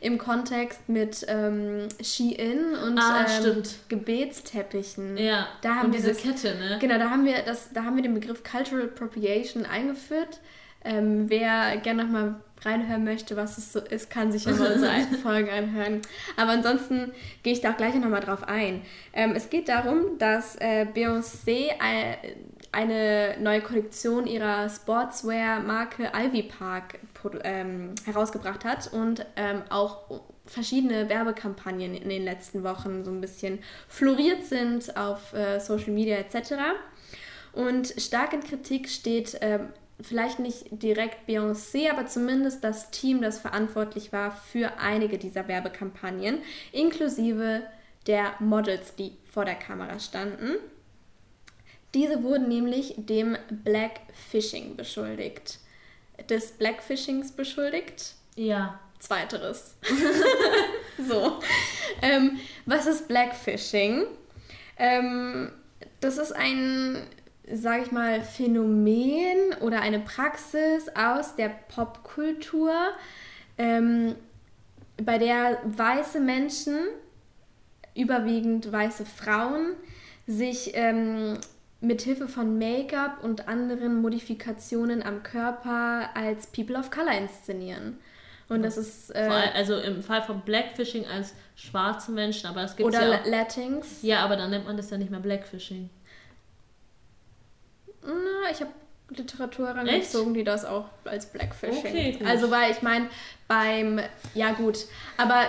[0.00, 3.74] im Kontext mit ähm, Shein und Ah, ähm, stimmt.
[3.88, 5.18] Gebetsteppichen.
[5.18, 6.78] Ja, da haben und diese das, Kette, ne?
[6.80, 10.40] Genau, da haben wir das, da haben wir den Begriff Cultural Appropriation eingeführt.
[10.82, 14.90] Ähm, wer gerne noch mal reinhören möchte, was es so ist, kann sich mal unsere
[14.92, 16.00] alten Folgen anhören.
[16.36, 17.12] Aber ansonsten
[17.42, 18.82] gehe ich da auch gleich noch mal drauf ein.
[19.12, 22.16] Ähm, es geht darum, dass äh, Beyoncé ein,
[22.76, 26.98] eine neue Kollektion ihrer Sportswear-Marke Ivy Park
[27.42, 33.60] ähm, herausgebracht hat und ähm, auch verschiedene Werbekampagnen in den letzten Wochen so ein bisschen
[33.88, 36.52] floriert sind auf äh, Social Media etc.
[37.54, 43.38] Und stark in Kritik steht ähm, vielleicht nicht direkt Beyoncé, aber zumindest das Team, das
[43.38, 46.40] verantwortlich war für einige dieser Werbekampagnen,
[46.72, 47.62] inklusive
[48.06, 50.56] der Models, die vor der Kamera standen.
[51.96, 55.60] Diese wurden nämlich dem Blackfishing beschuldigt.
[56.28, 58.12] Des Blackfishings beschuldigt?
[58.34, 58.78] Ja.
[58.98, 59.76] Zweiteres.
[60.98, 61.40] so.
[62.02, 64.04] Ähm, was ist Blackfishing?
[64.76, 65.50] Ähm,
[66.00, 66.98] das ist ein,
[67.50, 72.74] sage ich mal, Phänomen oder eine Praxis aus der Popkultur,
[73.56, 74.16] ähm,
[75.02, 76.76] bei der weiße Menschen,
[77.94, 79.76] überwiegend weiße Frauen,
[80.26, 81.38] sich ähm,
[81.80, 87.98] mit Hilfe von Make-up und anderen Modifikationen am Körper als People of Color inszenieren.
[88.48, 92.86] Und das ist äh, also im Fall von Blackfishing als schwarze Menschen, aber es gibt
[92.88, 94.02] oder ja auch, La- Latins.
[94.02, 95.90] Ja, aber dann nennt man das ja nicht mehr Blackfishing.
[98.02, 98.70] Na, ich habe
[99.10, 101.78] Literatur herangezogen, die das auch als Blackfishing.
[101.78, 102.26] Okay, gut.
[102.26, 103.08] also weil ich meine,
[103.48, 104.00] beim
[104.34, 104.78] ja gut,
[105.16, 105.46] aber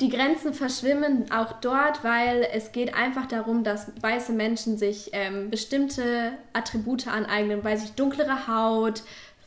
[0.00, 5.50] die Grenzen verschwimmen auch dort, weil es geht einfach darum, dass weiße Menschen sich ähm,
[5.50, 9.02] bestimmte Attribute aneignen, weiß ich, dunklere Haut,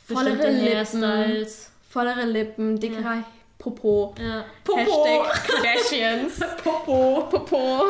[0.06, 1.72] vollere Bestimmte Lippen, Hairstyles.
[1.90, 3.24] vollere Lippen, dickerer
[3.58, 4.14] Popo.
[4.20, 4.44] Ja.
[4.76, 6.40] Hashtag Kardashians.
[6.64, 7.28] Popo.
[7.30, 7.84] Popo.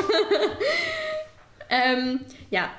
[1.70, 2.70] ähm, ja.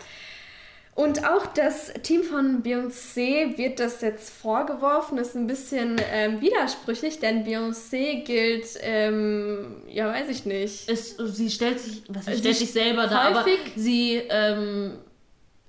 [0.94, 7.18] Und auch das Team von Beyoncé wird das jetzt vorgeworfen, ist ein bisschen ähm, widersprüchlich,
[7.18, 10.88] denn Beyoncé gilt, ähm, ja, weiß ich nicht.
[10.90, 14.98] Es, sie stellt sich, was sie stellt sich selber da, aber häufig- sie ähm,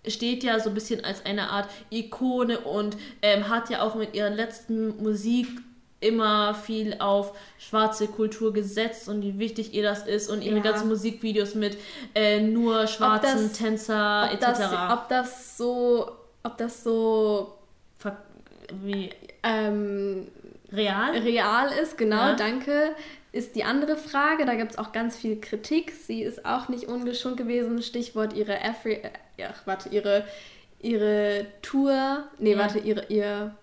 [0.05, 4.13] steht ja so ein bisschen als eine Art Ikone und ähm, hat ja auch mit
[4.15, 5.47] ihrer letzten Musik
[6.04, 10.62] immer viel auf schwarze Kultur gesetzt und wie wichtig ihr das ist und ihre Ja.
[10.62, 11.78] ganzen Musikvideos mit
[12.16, 14.45] äh, nur schwarzen das- Tänzer ob etc.
[14.60, 16.12] das, ob das so,
[16.43, 17.54] ob das so
[17.97, 18.18] Ver
[18.84, 19.10] wie
[19.43, 20.28] ähm,
[20.72, 21.12] real?
[21.18, 22.36] real ist, genau, Ja.
[22.36, 22.95] danke,
[23.32, 24.45] ist die andere Frage.
[24.45, 25.91] Da gibt es auch ganz viel Kritik.
[25.91, 27.82] Sie ist auch nicht ungeschont gewesen.
[27.82, 29.12] Stichwort ihre Afri äh,
[29.49, 30.24] ach, warte, ihre,
[30.80, 32.24] ihre Tour.
[32.39, 32.60] Nee, Ja.
[32.60, 33.56] warte, ihre, ihr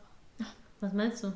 [0.80, 1.32] Was meinst du?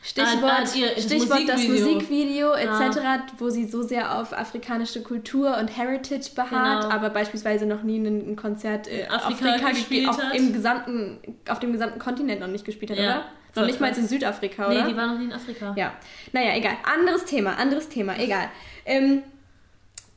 [0.00, 2.52] Stichwort, Ah, ah, ihr- Stichwort das Musikvideo.
[2.54, 3.18] Etc., Ah.
[3.38, 6.94] wo sie so sehr auf afrikanische Kultur und Heritage beharrt, Genau.
[6.94, 11.18] aber beispielsweise noch nie ein, Konzert äh, In Afrika Afrika gespielt ge- auf, im gesamten,
[11.48, 13.04] auf dem gesamten Kontinent noch nicht gespielt hat, Ja.
[13.04, 13.24] oder?
[13.56, 14.84] Noch nicht mal in Südafrika, oder?
[14.84, 15.74] Nee, die war noch nie in Afrika.
[15.76, 15.92] Ja,
[16.32, 16.74] naja, egal.
[16.84, 18.48] Anderes Thema, anderes Thema, egal.
[18.86, 19.22] Ähm,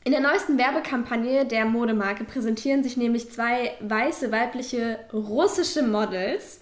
[0.03, 6.61] in der neuesten Werbekampagne der Modemarke präsentieren sich nämlich zwei weiße weibliche russische Models,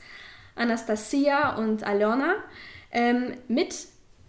[0.55, 2.35] Anastasia und Alena,
[2.91, 3.75] ähm, mit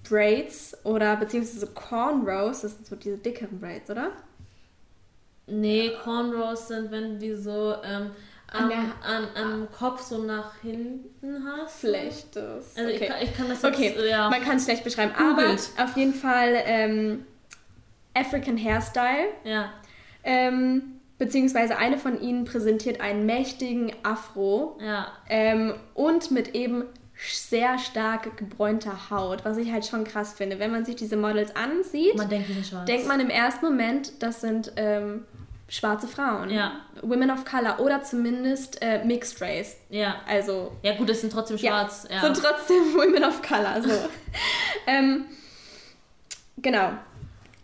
[0.09, 4.13] Braids oder beziehungsweise Cornrows, das sind so diese dickeren Braids, oder?
[5.47, 8.11] Nee, Cornrows sind, wenn die so ähm,
[8.53, 11.81] An am, an, am Kopf so nach hinten hast.
[11.81, 12.77] Schlecht das.
[12.77, 12.99] Also okay.
[13.05, 14.31] ich, kann, ich kann das jetzt, Okay, ja.
[14.31, 15.71] man kann es schlecht beschreiben, Googelt.
[15.77, 17.27] aber auf jeden Fall ähm,
[18.15, 19.29] African Hairstyle.
[19.45, 19.73] Ja.
[20.23, 25.09] Ähm, beziehungsweise eine von ihnen präsentiert einen mächtigen Afro Ja.
[25.29, 26.85] ähm, und mit eben
[27.29, 30.59] sehr stark gebräunter Haut, was ich halt schon krass finde.
[30.59, 32.49] Wenn man sich diese Models ansieht, Man denkt,
[32.89, 35.25] denkt man im ersten Moment, das sind ähm,
[35.69, 36.51] schwarze Frauen.
[36.51, 36.81] Ja.
[37.03, 39.77] Women of Color oder zumindest äh, Mixed Race.
[39.89, 40.17] Ja.
[40.27, 40.73] Also.
[40.83, 42.07] Ja, gut, das sind trotzdem schwarz.
[42.11, 42.21] Ja.
[42.21, 43.83] Sind trotzdem Women of Color.
[43.83, 44.09] So.
[44.87, 45.27] ähm,
[46.59, 46.93] genau.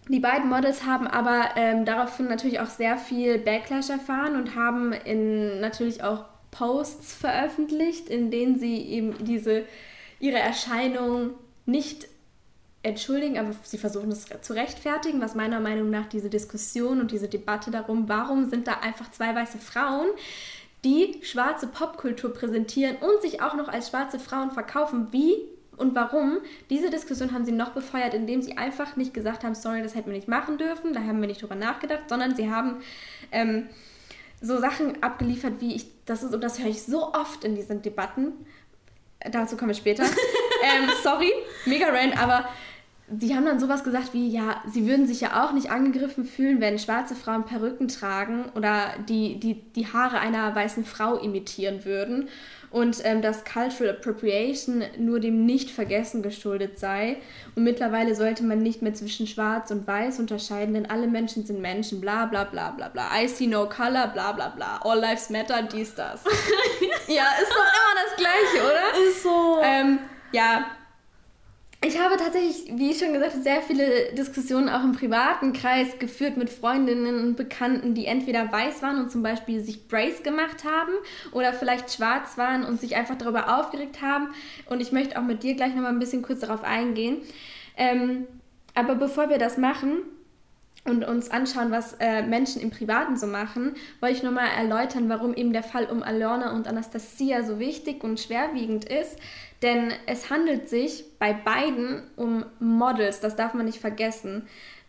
[0.09, 4.93] Die beiden Models haben aber ähm, daraufhin natürlich auch sehr viel Backlash erfahren und haben
[4.93, 6.25] in natürlich auch
[6.57, 9.65] Posts veröffentlicht, in denen sie eben diese
[10.19, 11.31] ihre Erscheinung
[11.67, 12.09] nicht
[12.83, 17.29] entschuldigen, aber sie versuchen es zu rechtfertigen, was meiner Meinung nach diese Diskussion und diese
[17.29, 20.07] Debatte darum, warum sind da einfach zwei weiße Frauen,
[20.85, 25.35] die schwarze Popkultur präsentieren und sich auch noch als schwarze Frauen verkaufen, wie
[25.77, 26.39] und warum.
[26.71, 30.11] Diese Diskussion haben sie noch befeuert, indem sie einfach nicht gesagt haben, sorry, das hätten
[30.11, 32.77] wir nicht machen dürfen, da haben wir nicht drüber nachgedacht, sondern sie haben
[33.33, 33.67] ähm,
[34.41, 37.83] so Sachen abgeliefert, wie ich, das ist, und das höre ich so oft in diesen
[37.83, 38.33] Debatten,
[39.31, 40.05] dazu komme ich später.
[40.63, 41.33] ähm, sorry,
[41.65, 42.49] mega rant, aber
[43.09, 46.61] die haben dann sowas gesagt wie, ja, sie würden sich ja auch nicht angegriffen fühlen,
[46.61, 52.29] wenn schwarze Frauen Perücken tragen oder die, die, die Haare einer weißen Frau imitieren würden
[52.71, 57.19] und ähm, dass Cultural Appropriation nur dem Nicht-Vergessen geschuldet sei
[57.55, 61.61] und mittlerweile sollte man nicht mehr zwischen schwarz und weiß unterscheiden, denn alle Menschen sind
[61.61, 63.09] Menschen, bla bla bla bla bla.
[63.17, 64.81] I see no color, bla bla bla.
[64.83, 66.25] All lives matter, dies, das.
[67.07, 69.09] ja, ist doch immer das Gleiche, oder?
[69.09, 69.61] Ist so.
[69.63, 70.01] Ähm,
[70.33, 70.67] ja,
[71.83, 75.99] ich habe tatsächlich, wie ich schon gesagt habe, sehr viele Diskussionen auch im privaten Kreis
[75.99, 80.65] geführt mit Freundinnen und Bekannten, die entweder weiß waren und zum Beispiel sich Brace gemacht
[80.65, 80.93] haben
[81.33, 84.29] oder vielleicht schwarz waren und sich einfach darüber aufgeregt haben.
[84.67, 87.19] Und ich möchte auch mit dir gleich nochmal ein bisschen kurz darauf eingehen.
[87.77, 88.27] Ähm,
[88.75, 89.99] aber bevor wir das machen,
[90.87, 95.35] und uns anschauen, was äh, Menschen im Privaten so machen, wollte ich nochmal erläutern, warum
[95.35, 99.19] eben der Fall um Alona und Anastasia so wichtig und schwerwiegend ist.
[99.63, 104.47] Denn es handelt sich bei beiden um Models, das darf man nicht vergessen.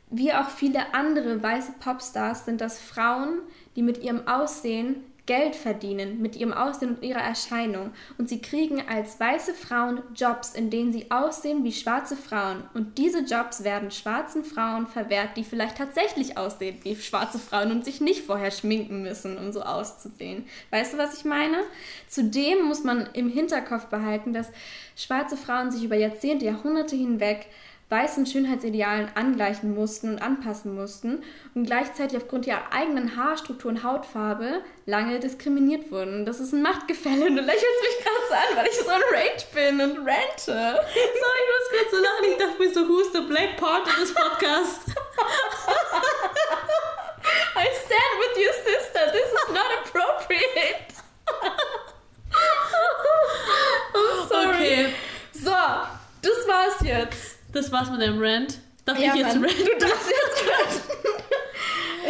[0.09, 3.39] Wie auch viele andere weiße Popstars sind das Frauen,
[3.75, 7.91] die mit ihrem Aussehen Geld verdienen, mit ihrem Aussehen und ihrer Erscheinung.
[8.17, 12.63] Und sie kriegen als weiße Frauen Jobs, in denen sie aussehen wie schwarze Frauen.
[12.73, 17.86] Und diese Jobs werden schwarzen Frauen verwehrt, die vielleicht tatsächlich aussehen wie schwarze Frauen und
[17.86, 20.45] sich nicht vorher schminken müssen, um so auszusehen.
[20.71, 21.57] Weißt du, was ich meine?
[22.07, 24.49] Zudem muss man im Hinterkopf behalten, dass
[24.95, 27.47] schwarze Frauen sich über Jahrzehnte, Jahrhunderte hinweg
[27.89, 31.23] weißen Schönheitsidealen angleichen mussten und anpassen mussten
[31.55, 36.25] und gleichzeitig aufgrund ihrer eigenen Haarstruktur und Hautfarbe lange diskriminiert wurden.
[36.25, 39.01] Das ist ein Machtgefälle und du lächelst mich gerade so an, weil ich so ein
[39.13, 40.45] Rage bin und rante.
[40.45, 42.25] Sorry, ich muss gerade so lachen.
[42.31, 44.81] Ich dachte mir so, who's the black part of this podcast?
[47.55, 49.11] I stand with your sister.
[49.11, 50.93] This is not appropriate.
[53.95, 54.55] I'm sorry.
[54.55, 54.93] Okay.
[55.33, 55.55] So,
[56.21, 57.16] das war's jetzt.
[57.57, 58.59] Das war's mit dem Rant.
[58.85, 59.65] Darf Ja, ich jetzt Mann, ranten?
[59.65, 60.83] du darfst jetzt.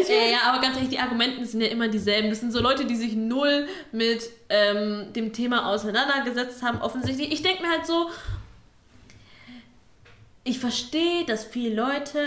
[0.02, 2.30] Ich Äh, ja, aber ganz ehrlich, die Argumenten sind ja immer dieselben.
[2.30, 7.32] Das sind so Leute, die sich null mit ähm, dem Thema auseinandergesetzt haben, offensichtlich.
[7.32, 8.10] Ich denke mir halt so,
[10.44, 12.20] ich verstehe, dass viele Leute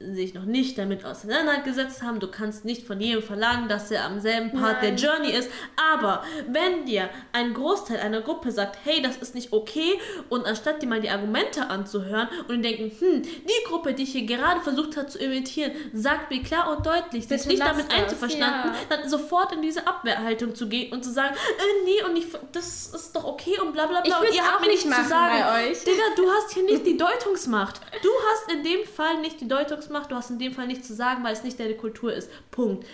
[0.00, 2.20] sich noch nicht damit auseinandergesetzt haben.
[2.20, 4.96] Du kannst nicht von jedem verlangen, dass er am selben Part Nein.
[4.96, 5.50] der Journey ist.
[5.92, 10.82] Aber wenn dir ein Großteil einer Gruppe sagt, hey, das ist nicht okay, und anstatt
[10.82, 15.10] dir mal die Argumente anzuhören und denken, hm, die Gruppe, die hier gerade versucht hat
[15.10, 18.96] zu imitieren, sagt mir klar und deutlich, sich Bitte nicht damit einzuverstanden, ja.
[18.96, 22.88] dann sofort in diese Abwehrhaltung zu gehen und zu sagen, äh, nee, und ich, das
[22.94, 24.22] ist doch okay und bla bla bla.
[24.22, 25.34] Ich und ihr habt mir nicht nichts zu sagen.
[25.40, 25.82] bei euch.
[25.82, 27.80] Digga, du hast hier nicht die Deutungsmacht.
[28.02, 30.94] Du hast in dem Fall nicht die Deutungsmacht, du hast in dem Fall nichts zu
[30.94, 32.30] sagen, weil es nicht deine Kultur ist.
[32.50, 32.86] Punkt.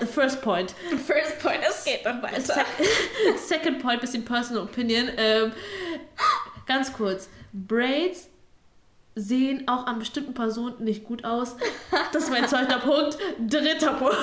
[0.00, 0.74] The first point.
[1.06, 2.40] First point, es geht noch weiter.
[2.40, 2.66] Sec
[3.46, 5.08] Second point, bisschen personal opinion.
[5.16, 5.52] Ähm,
[6.66, 7.28] ganz kurz.
[7.52, 8.28] Braids
[9.14, 11.56] sehen auch an bestimmten Personen nicht gut aus.
[12.12, 13.18] Das ist mein zweiter Punkt.
[13.38, 14.16] Dritter Punkt.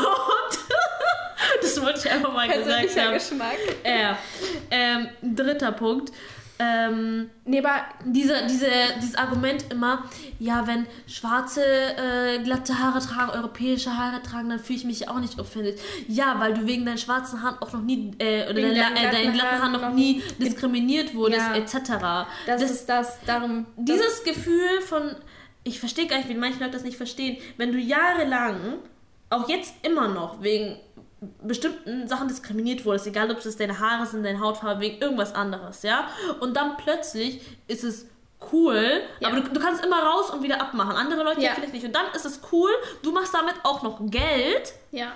[1.61, 3.13] Das wollte ich einfach mal gesagt haben.
[3.13, 3.57] Geschmack.
[3.83, 4.17] Ja.
[4.71, 6.11] Ähm, dritter Punkt.
[6.61, 10.03] Ähm, nee, aber diese, diese, dieses Argument immer,
[10.39, 15.19] ja, wenn Schwarze äh, glatte Haare tragen, europäische Haare tragen, dann fühle ich mich auch
[15.19, 15.79] nicht offended.
[16.09, 19.11] Ja, weil du wegen deinen schwarzen Haaren auch noch nie, äh, oder deinen, deinen äh,
[19.11, 21.55] deinen glatten Haaren noch nie diskriminiert wurdest, Ja.
[21.55, 22.27] etc.
[22.45, 23.65] Das, ist das, darum.
[23.77, 25.15] Dieses Gefühl von,
[25.63, 28.79] ich verstehe gar nicht, wie manche Leute das nicht verstehen, wenn du jahrelang,
[29.29, 30.77] auch jetzt immer noch, wegen
[31.43, 35.83] bestimmten Sachen diskriminiert wurdest, egal ob es deine Haare sind, deine Hautfarbe, wegen irgendwas anderes,
[35.83, 36.07] ja,
[36.39, 38.07] und dann plötzlich ist es
[38.53, 40.95] cool, aber du, du kannst immer raus und wieder abmachen.
[40.95, 41.51] Andere Leute Ja.
[41.55, 41.85] vielleicht nicht.
[41.85, 42.69] Und dann ist es cool,
[43.03, 44.73] du machst damit auch noch Geld.
[44.91, 45.11] Ja.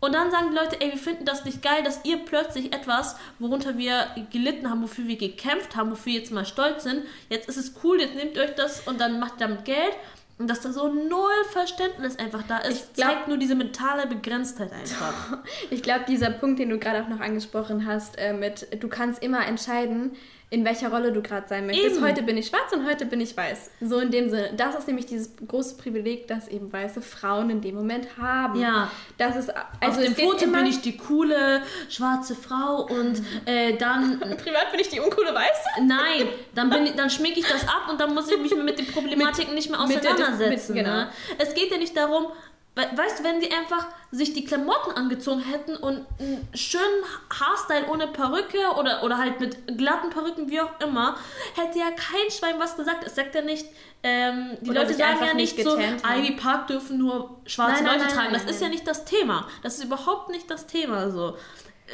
[0.00, 3.16] Und dann sagen die Leute, ey, wir finden das nicht geil, dass ihr plötzlich etwas,
[3.38, 7.48] worunter wir gelitten haben, wofür wir gekämpft haben, wofür wir jetzt mal stolz sind, jetzt
[7.48, 9.94] ist es cool, jetzt nehmt euch das und dann macht ihr damit Geld.
[10.38, 14.72] Und dass da so null Verständnis einfach da ist, glaub- zeigt nur diese mentale Begrenztheit
[14.72, 15.38] einfach.
[15.70, 19.22] Ich glaube, dieser Punkt, den du gerade auch noch angesprochen hast, äh, mit du kannst
[19.22, 20.12] immer entscheiden,
[20.50, 21.96] in welcher Rolle du gerade sein möchtest.
[21.96, 22.04] Eben.
[22.04, 23.70] Heute bin ich schwarz und heute bin ich weiß.
[23.80, 24.52] So in dem Sinne.
[24.56, 28.60] Das ist nämlich dieses große Privileg, das eben weiße Frauen in dem Moment haben.
[28.60, 28.88] Ja.
[29.18, 33.20] Das ist Auf also dem es geht Foto bin ich die coole schwarze Frau und
[33.46, 34.20] äh, dann.
[34.20, 35.82] Privat bin ich die uncoole Weiße?
[35.86, 38.78] Nein, dann, bin ich, dann schminke ich das ab und dann muss ich mich mit
[38.78, 40.74] den Problematiken nicht mehr mit der Dis- auseinandersetzen.
[40.74, 40.96] mit- genau.
[40.96, 41.08] ne?
[41.38, 42.26] Es geht ja nicht darum,
[42.74, 48.08] weißt du, wenn sie einfach sich die Klamotten angezogen hätten und einen schönen Haarstyle ohne
[48.08, 51.16] Perücke oder, oder halt mit glatten Perücken, wie auch immer,
[51.54, 53.04] hätte ja kein Schwein was gesagt.
[53.04, 53.66] Es sagt ja nicht,
[54.02, 55.76] ähm, die Oder Leute sagen ja nicht so.
[55.78, 58.24] Ivy Park dürfen nur schwarze Nein, Leute nein, tragen.
[58.24, 59.46] nein, das nein, ist ja nicht das Thema.
[59.62, 61.36] Das ist überhaupt nicht das Thema so.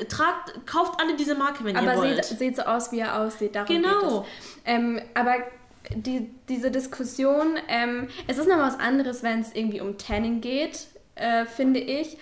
[0.09, 2.25] Tragt, kauft alle diese Marke, wenn aber ihr wollt.
[2.25, 3.55] seht, seht so aus, wie er aussieht.
[3.55, 4.21] Darum Genau.
[4.21, 4.61] geht es.
[4.65, 5.35] Ähm, aber
[5.95, 10.87] die, diese Diskussion, ähm, es ist noch was anderes, wenn es irgendwie um Tanning geht,
[11.15, 12.17] äh, finde ich.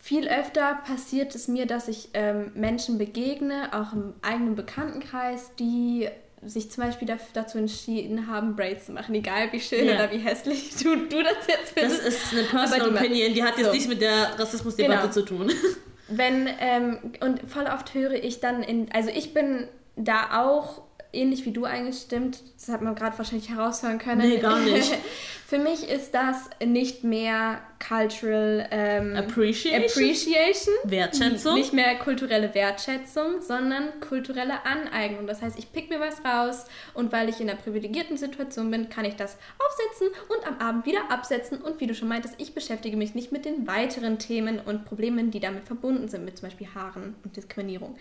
[0.00, 6.08] Viel öfter passiert es mir, dass ich ähm, Menschen begegne, auch im eigenen Bekanntenkreis, die
[6.42, 9.94] sich zum Beispiel dazu entschieden haben, Braids zu machen, egal wie schön Ja.
[9.94, 12.06] oder wie hässlich du, du das jetzt Das findest.
[12.06, 13.72] ist eine Personal die Opinion, die hat jetzt So.
[13.72, 15.12] nichts mit der Rassismusdebatte Genau.
[15.12, 15.50] zu tun.
[16.08, 19.66] Wenn, ähm, und voll oft höre ich dann in, also ich bin
[19.96, 20.82] da auch
[21.14, 24.28] ähnlich wie du eingestimmt, das hat man gerade wahrscheinlich heraushören können.
[24.28, 24.92] Nee, gar nicht.
[25.46, 29.84] Für mich ist das nicht mehr cultural ähm, Appreciation?
[29.84, 31.54] appreciation, Wertschätzung?
[31.54, 35.26] Nicht mehr kulturelle Wertschätzung, sondern kulturelle Aneignung.
[35.26, 38.88] Das heißt, ich pick mir was raus und weil ich in einer privilegierten Situation bin,
[38.88, 41.60] kann ich das aufsetzen und am Abend wieder absetzen.
[41.60, 45.30] Und wie du schon meintest, ich beschäftige mich nicht mit den weiteren Themen und Problemen,
[45.30, 47.96] die damit verbunden sind, mit zum Beispiel Haaren und Diskriminierung.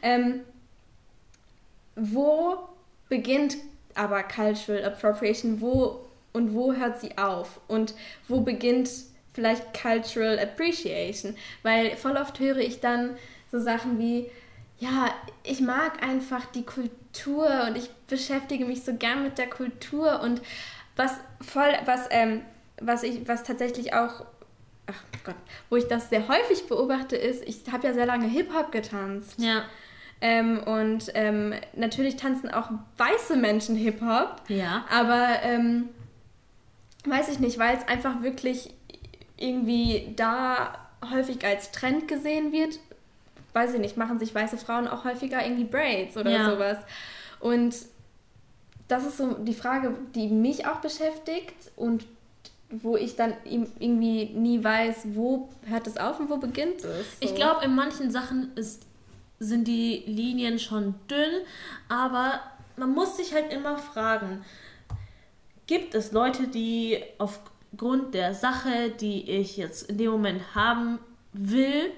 [0.00, 0.40] Ähm,
[1.96, 2.58] wo
[3.08, 3.56] beginnt
[3.94, 5.60] aber Cultural Appropriation?
[5.60, 6.00] Wo
[6.32, 7.60] und wo hört sie auf?
[7.68, 7.94] Und
[8.28, 8.90] wo beginnt
[9.32, 11.36] vielleicht Cultural Appreciation?
[11.62, 13.16] Weil voll oft höre ich dann
[13.50, 14.30] so Sachen wie,
[14.78, 15.14] ja,
[15.44, 20.42] ich mag einfach die Kultur und ich beschäftige mich so gern mit der Kultur und
[20.96, 22.42] was voll, was, ähm,
[22.80, 24.26] was ich, was tatsächlich auch,
[24.86, 25.36] ach Gott,
[25.70, 29.38] wo ich das sehr häufig beobachte, ist, ich habe ja sehr lange Hip-Hop getanzt.
[29.38, 29.64] Ja.
[30.26, 34.36] Ähm, und ähm, natürlich tanzen auch weiße Menschen Hip-Hop.
[34.48, 34.86] Ja.
[34.90, 35.90] Aber ähm,
[37.04, 38.72] weiß ich nicht, weil es einfach wirklich
[39.36, 40.78] irgendwie da
[41.12, 42.78] häufig als Trend gesehen wird,
[43.52, 46.50] weiß ich nicht, machen sich weiße Frauen auch häufiger irgendwie Braids oder Ja.
[46.50, 46.78] sowas.
[47.40, 47.76] Und
[48.88, 52.06] das ist so die Frage, die mich auch beschäftigt und
[52.70, 57.06] wo ich dann irgendwie nie weiß, wo hört es auf und wo beginnt es.
[57.20, 57.34] Ich So.
[57.36, 58.82] glaube, in manchen Sachen ist,
[59.38, 61.42] sind die Linien schon dünn,
[61.88, 62.40] aber
[62.76, 64.44] man muss sich halt immer fragen,
[65.66, 70.98] gibt es Leute, die aufgrund der Sache, die ich jetzt in dem Moment haben
[71.32, 71.90] will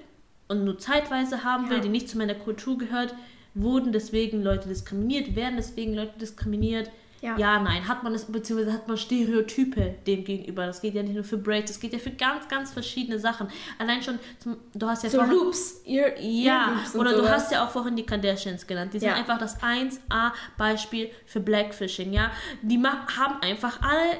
[0.47, 1.83] und nur zeitweise haben will, Ja.
[1.83, 3.13] die nicht zu meiner Kultur gehört,
[3.53, 6.89] wurden deswegen Leute diskriminiert, werden deswegen Leute diskriminiert?
[7.21, 7.35] Ja.
[7.37, 10.67] ja, nein, hat man es, beziehungsweise hat man Stereotype dem gegenüber.
[10.67, 13.47] Das geht ja nicht nur für Braids, das geht ja für ganz, ganz verschiedene Sachen.
[13.79, 17.17] Allein schon, zum, du hast ja so vorhin- Loops, Ear, ja, Earloops und oder du
[17.17, 17.31] sowas.
[17.31, 18.93] hast ja auch vorhin die Kardashians genannt.
[18.93, 19.15] Die sind Ja.
[19.15, 22.31] einfach das 1A-Beispiel für Blackfishing, ja.
[22.61, 24.19] Die haben einfach alle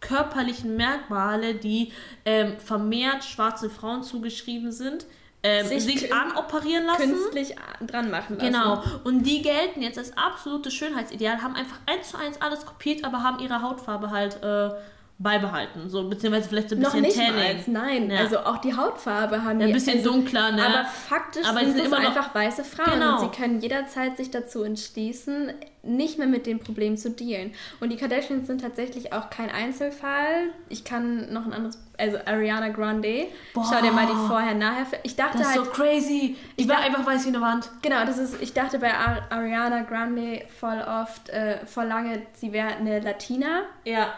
[0.00, 1.92] körperlichen Merkmale, die
[2.24, 5.06] ähm, vermehrt schwarze Frauen zugeschrieben sind,
[5.46, 7.12] ähm, Sich sich, anoperieren lassen.
[7.12, 8.52] künstlich dran machen lassen.
[8.52, 8.82] Genau.
[9.04, 13.22] Und die gelten jetzt als absolutes Schönheitsideal, haben einfach eins zu eins alles kopiert, aber
[13.22, 14.70] haben ihre Hautfarbe halt äh,
[15.18, 15.88] beibehalten.
[15.88, 17.72] So, beziehungsweise vielleicht so ein Noch bisschen nicht Tanning.
[17.72, 18.10] mal, nein.
[18.10, 18.18] Ja.
[18.18, 20.62] Also auch die Hautfarbe haben Ja, ein bisschen also, dunkler, ne?
[20.66, 22.98] Aber faktisch Aber sind es immer noch- einfach weiße Frauen.
[23.00, 23.14] Genau.
[23.14, 27.52] Und sie können jederzeit sich dazu entschließen, nicht mehr mit dem Problem zu dealen.
[27.80, 30.50] Und die Kardashians sind tatsächlich auch kein Einzelfall.
[30.68, 33.26] Ich kann noch ein anderes, also Ariana Grande.
[33.54, 34.86] Schau dir mal die Vorher-Nachher.
[35.04, 36.36] Ich dachte Das ist halt, so crazy.
[36.58, 37.70] Die war einfach weiß wie eine Wand.
[37.82, 42.52] Genau, das ist, ich dachte bei Ar Ariana Grande voll oft, äh, voll lange, sie
[42.52, 43.62] wäre eine Latina.
[43.84, 44.12] Ja.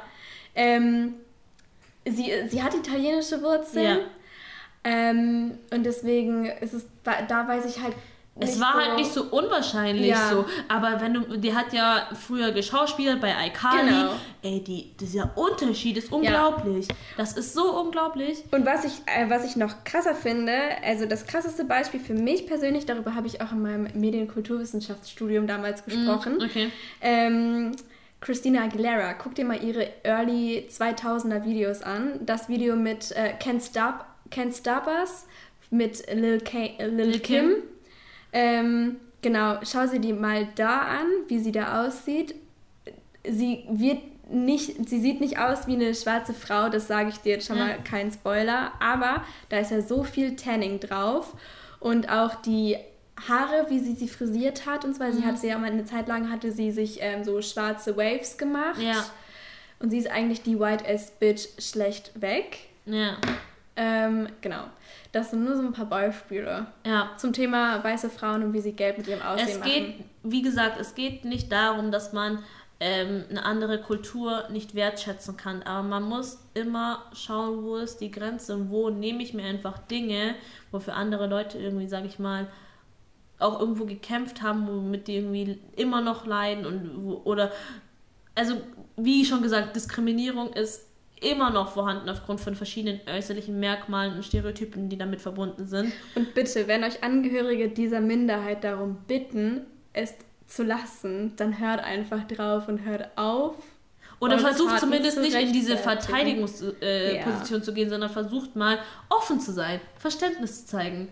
[0.55, 1.14] Ähm,
[2.07, 3.99] sie, sie hat italienische Wurzeln.
[3.99, 4.05] Ja.
[4.84, 7.94] Ähm, und deswegen ist es, da, da weiß ich halt.
[8.40, 10.30] Es war so, halt nicht so unwahrscheinlich Ja.
[10.30, 10.44] so.
[10.68, 13.88] Aber wenn du, die hat ja früher geschauspielert bei iCarly.
[13.88, 14.12] Genau.
[14.42, 16.86] Ey, die, dieser Unterschied ist unglaublich.
[17.16, 18.44] Das ist so unglaublich.
[18.53, 20.53] Und was ich, äh, was ich noch krasser finde,
[20.84, 25.84] also das krasseste Beispiel für mich persönlich, darüber habe ich auch in meinem Medienkulturwissenschaftsstudium damals
[25.84, 26.38] gesprochen.
[26.38, 26.70] Mm, okay.
[27.01, 27.72] Ähm,
[28.21, 32.21] Christina Aguilera, guck dir mal ihre Early 2000er Videos an.
[32.27, 35.27] Das Video mit äh, Can't, Stop, Can't Stop Us
[35.71, 37.45] mit Lil, Ka äh, Lil, Lil Kim.
[37.51, 37.57] Kim.
[38.33, 42.35] Ähm, genau, schau sie die mal da an, wie sie da aussieht.
[43.27, 43.99] Sie wird
[44.31, 47.57] nicht, sie sieht nicht aus wie eine schwarze Frau, das sage ich dir jetzt schon
[47.57, 47.64] Ja.
[47.66, 51.35] mal, kein Spoiler, aber da ist ja so viel Tanning drauf
[51.81, 52.77] und auch die
[53.29, 55.27] Haare, wie sie sie frisiert hat und so, weil sie Mhm.
[55.27, 58.81] hat sie ja mal eine Zeit lang hatte sie sich ähm, so schwarze Waves gemacht.
[58.81, 59.05] Ja.
[59.81, 62.59] Und sie ist eigentlich die White Ass Bitch schlecht weg.
[62.87, 63.16] Ja.
[63.77, 64.64] Ähm, genau.
[65.12, 66.66] Das sind nur so ein paar Beispiele.
[66.85, 67.11] Ja.
[67.16, 69.71] Zum Thema weiße Frauen und wie sie Geld mit ihrem Aussehen Es machen.
[69.71, 69.95] geht,
[70.25, 72.43] wie gesagt, es geht nicht darum, dass man
[72.81, 78.11] ähm, eine andere Kultur nicht wertschätzen kann, aber man muss immer schauen, wo ist die
[78.11, 80.35] Grenze und wo nehme ich mir einfach Dinge,
[80.71, 82.47] wofür andere Leute irgendwie, sage ich mal,
[83.39, 87.53] auch irgendwo gekämpft haben, womit die irgendwie immer noch leiden und oder
[88.34, 88.57] also
[88.97, 90.86] wie schon gesagt, Diskriminierung ist
[91.20, 95.93] immer noch vorhanden aufgrund von verschiedenen äußerlichen Merkmalen und Stereotypen, die damit verbunden sind.
[96.14, 99.62] Und bitte, wenn euch Angehörige dieser Minderheit darum bitten,
[99.93, 100.14] es
[100.47, 103.57] zu lassen, dann hört einfach drauf und hört auf.
[104.20, 105.76] Oder versucht zumindest zu nicht in diese.
[105.76, 107.62] Verteidigungsposition äh, Ja.
[107.62, 108.78] Zu gehen, sondern versucht mal
[109.09, 111.09] offen zu sein, Verständnis zu zeigen.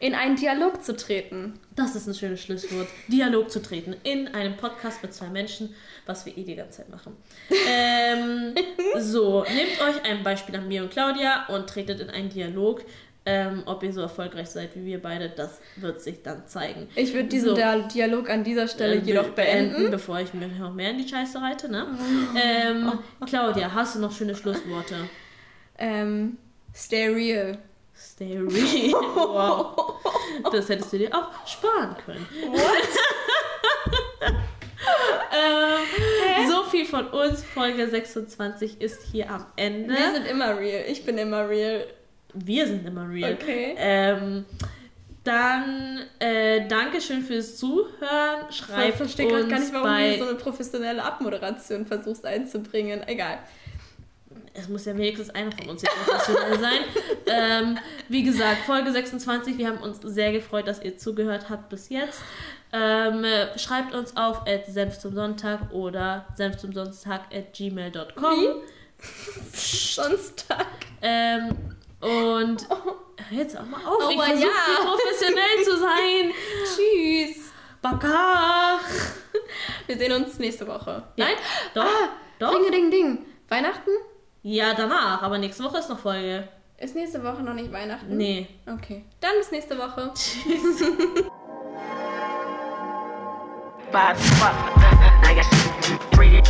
[0.00, 1.58] In einen Dialog zu treten.
[1.76, 2.88] Das ist ein schönes Schlusswort.
[3.08, 5.74] Dialog zu treten in einem Podcast mit zwei Menschen,
[6.04, 7.16] was wir eh die ganze Zeit machen.
[7.68, 8.54] ähm,
[8.98, 12.82] so, nehmt euch ein Beispiel an mir und Claudia und tretet in einen Dialog.
[13.26, 16.88] Ähm, ob ihr so erfolgreich seid wie wir beide, das wird sich dann zeigen.
[16.94, 17.54] Ich würde diesen So.
[17.56, 19.90] Dia- Dialog an dieser Stelle Äh, jedoch beenden.
[19.90, 21.70] bevor ich mir noch mehr in die Scheiße reite.
[21.70, 21.86] Ne?
[22.38, 22.92] Ähm,
[23.26, 24.96] Claudia, hast du noch schöne Schlussworte?
[25.78, 26.36] Ähm,
[26.74, 27.56] stay real.
[27.96, 28.92] Stay real.
[29.14, 30.00] Wow.
[30.50, 32.26] Das hättest du dir auch sparen können.
[35.32, 37.44] ähm, so viel von uns.
[37.44, 39.94] Folge 26 ist hier am Ende.
[39.94, 40.84] Wir sind immer real.
[40.88, 41.86] Ich bin immer real.
[42.34, 43.34] Wir sind immer real.
[43.34, 43.74] Okay.
[43.78, 44.44] Ähm,
[45.22, 48.46] dann äh, Dankeschön fürs Zuhören.
[48.50, 52.26] Ich Schreibt verstehe uns gerade gar nicht, warum bei du so eine professionelle Abmoderation versuchst
[52.26, 53.02] einzubringen.
[53.06, 53.38] Egal.
[54.54, 56.80] Es muss ja wenigstens einer von uns hier professionell sein.
[57.26, 57.78] ähm,
[58.08, 59.58] wie gesagt, Folge 26.
[59.58, 62.20] Wir haben uns sehr gefreut, dass ihr zugehört habt bis jetzt.
[62.72, 68.62] Ähm, äh, schreibt uns auf at senf zum Sonntag oder senf zum Sonntag at gmail.com.
[69.52, 70.66] Sonstag.
[71.02, 71.50] Ähm,
[72.00, 72.66] Und
[73.30, 74.84] hör jetzt auch mal auf, Oh, ich versuche ja.
[74.84, 76.32] professionell zu sein.
[76.64, 77.50] Tschüss.
[77.80, 78.80] Baka.
[79.86, 81.02] Wir sehen uns nächste Woche.
[81.16, 81.34] Ja, Nein?
[81.74, 82.54] doch, ah, doch.
[82.54, 83.26] Ringe, ding, ding.
[83.48, 83.90] Weihnachten?
[84.46, 86.46] Ja, danach, aber nächste Woche ist noch Folge.
[86.76, 88.14] Ist nächste Woche noch nicht Weihnachten?
[88.14, 88.46] Nee.
[88.66, 89.02] Okay.
[89.18, 90.12] Dann bis nächste Woche.
[90.12, 90.82] Tschüss.
[93.94, 95.40] I
[96.12, 96.42] three,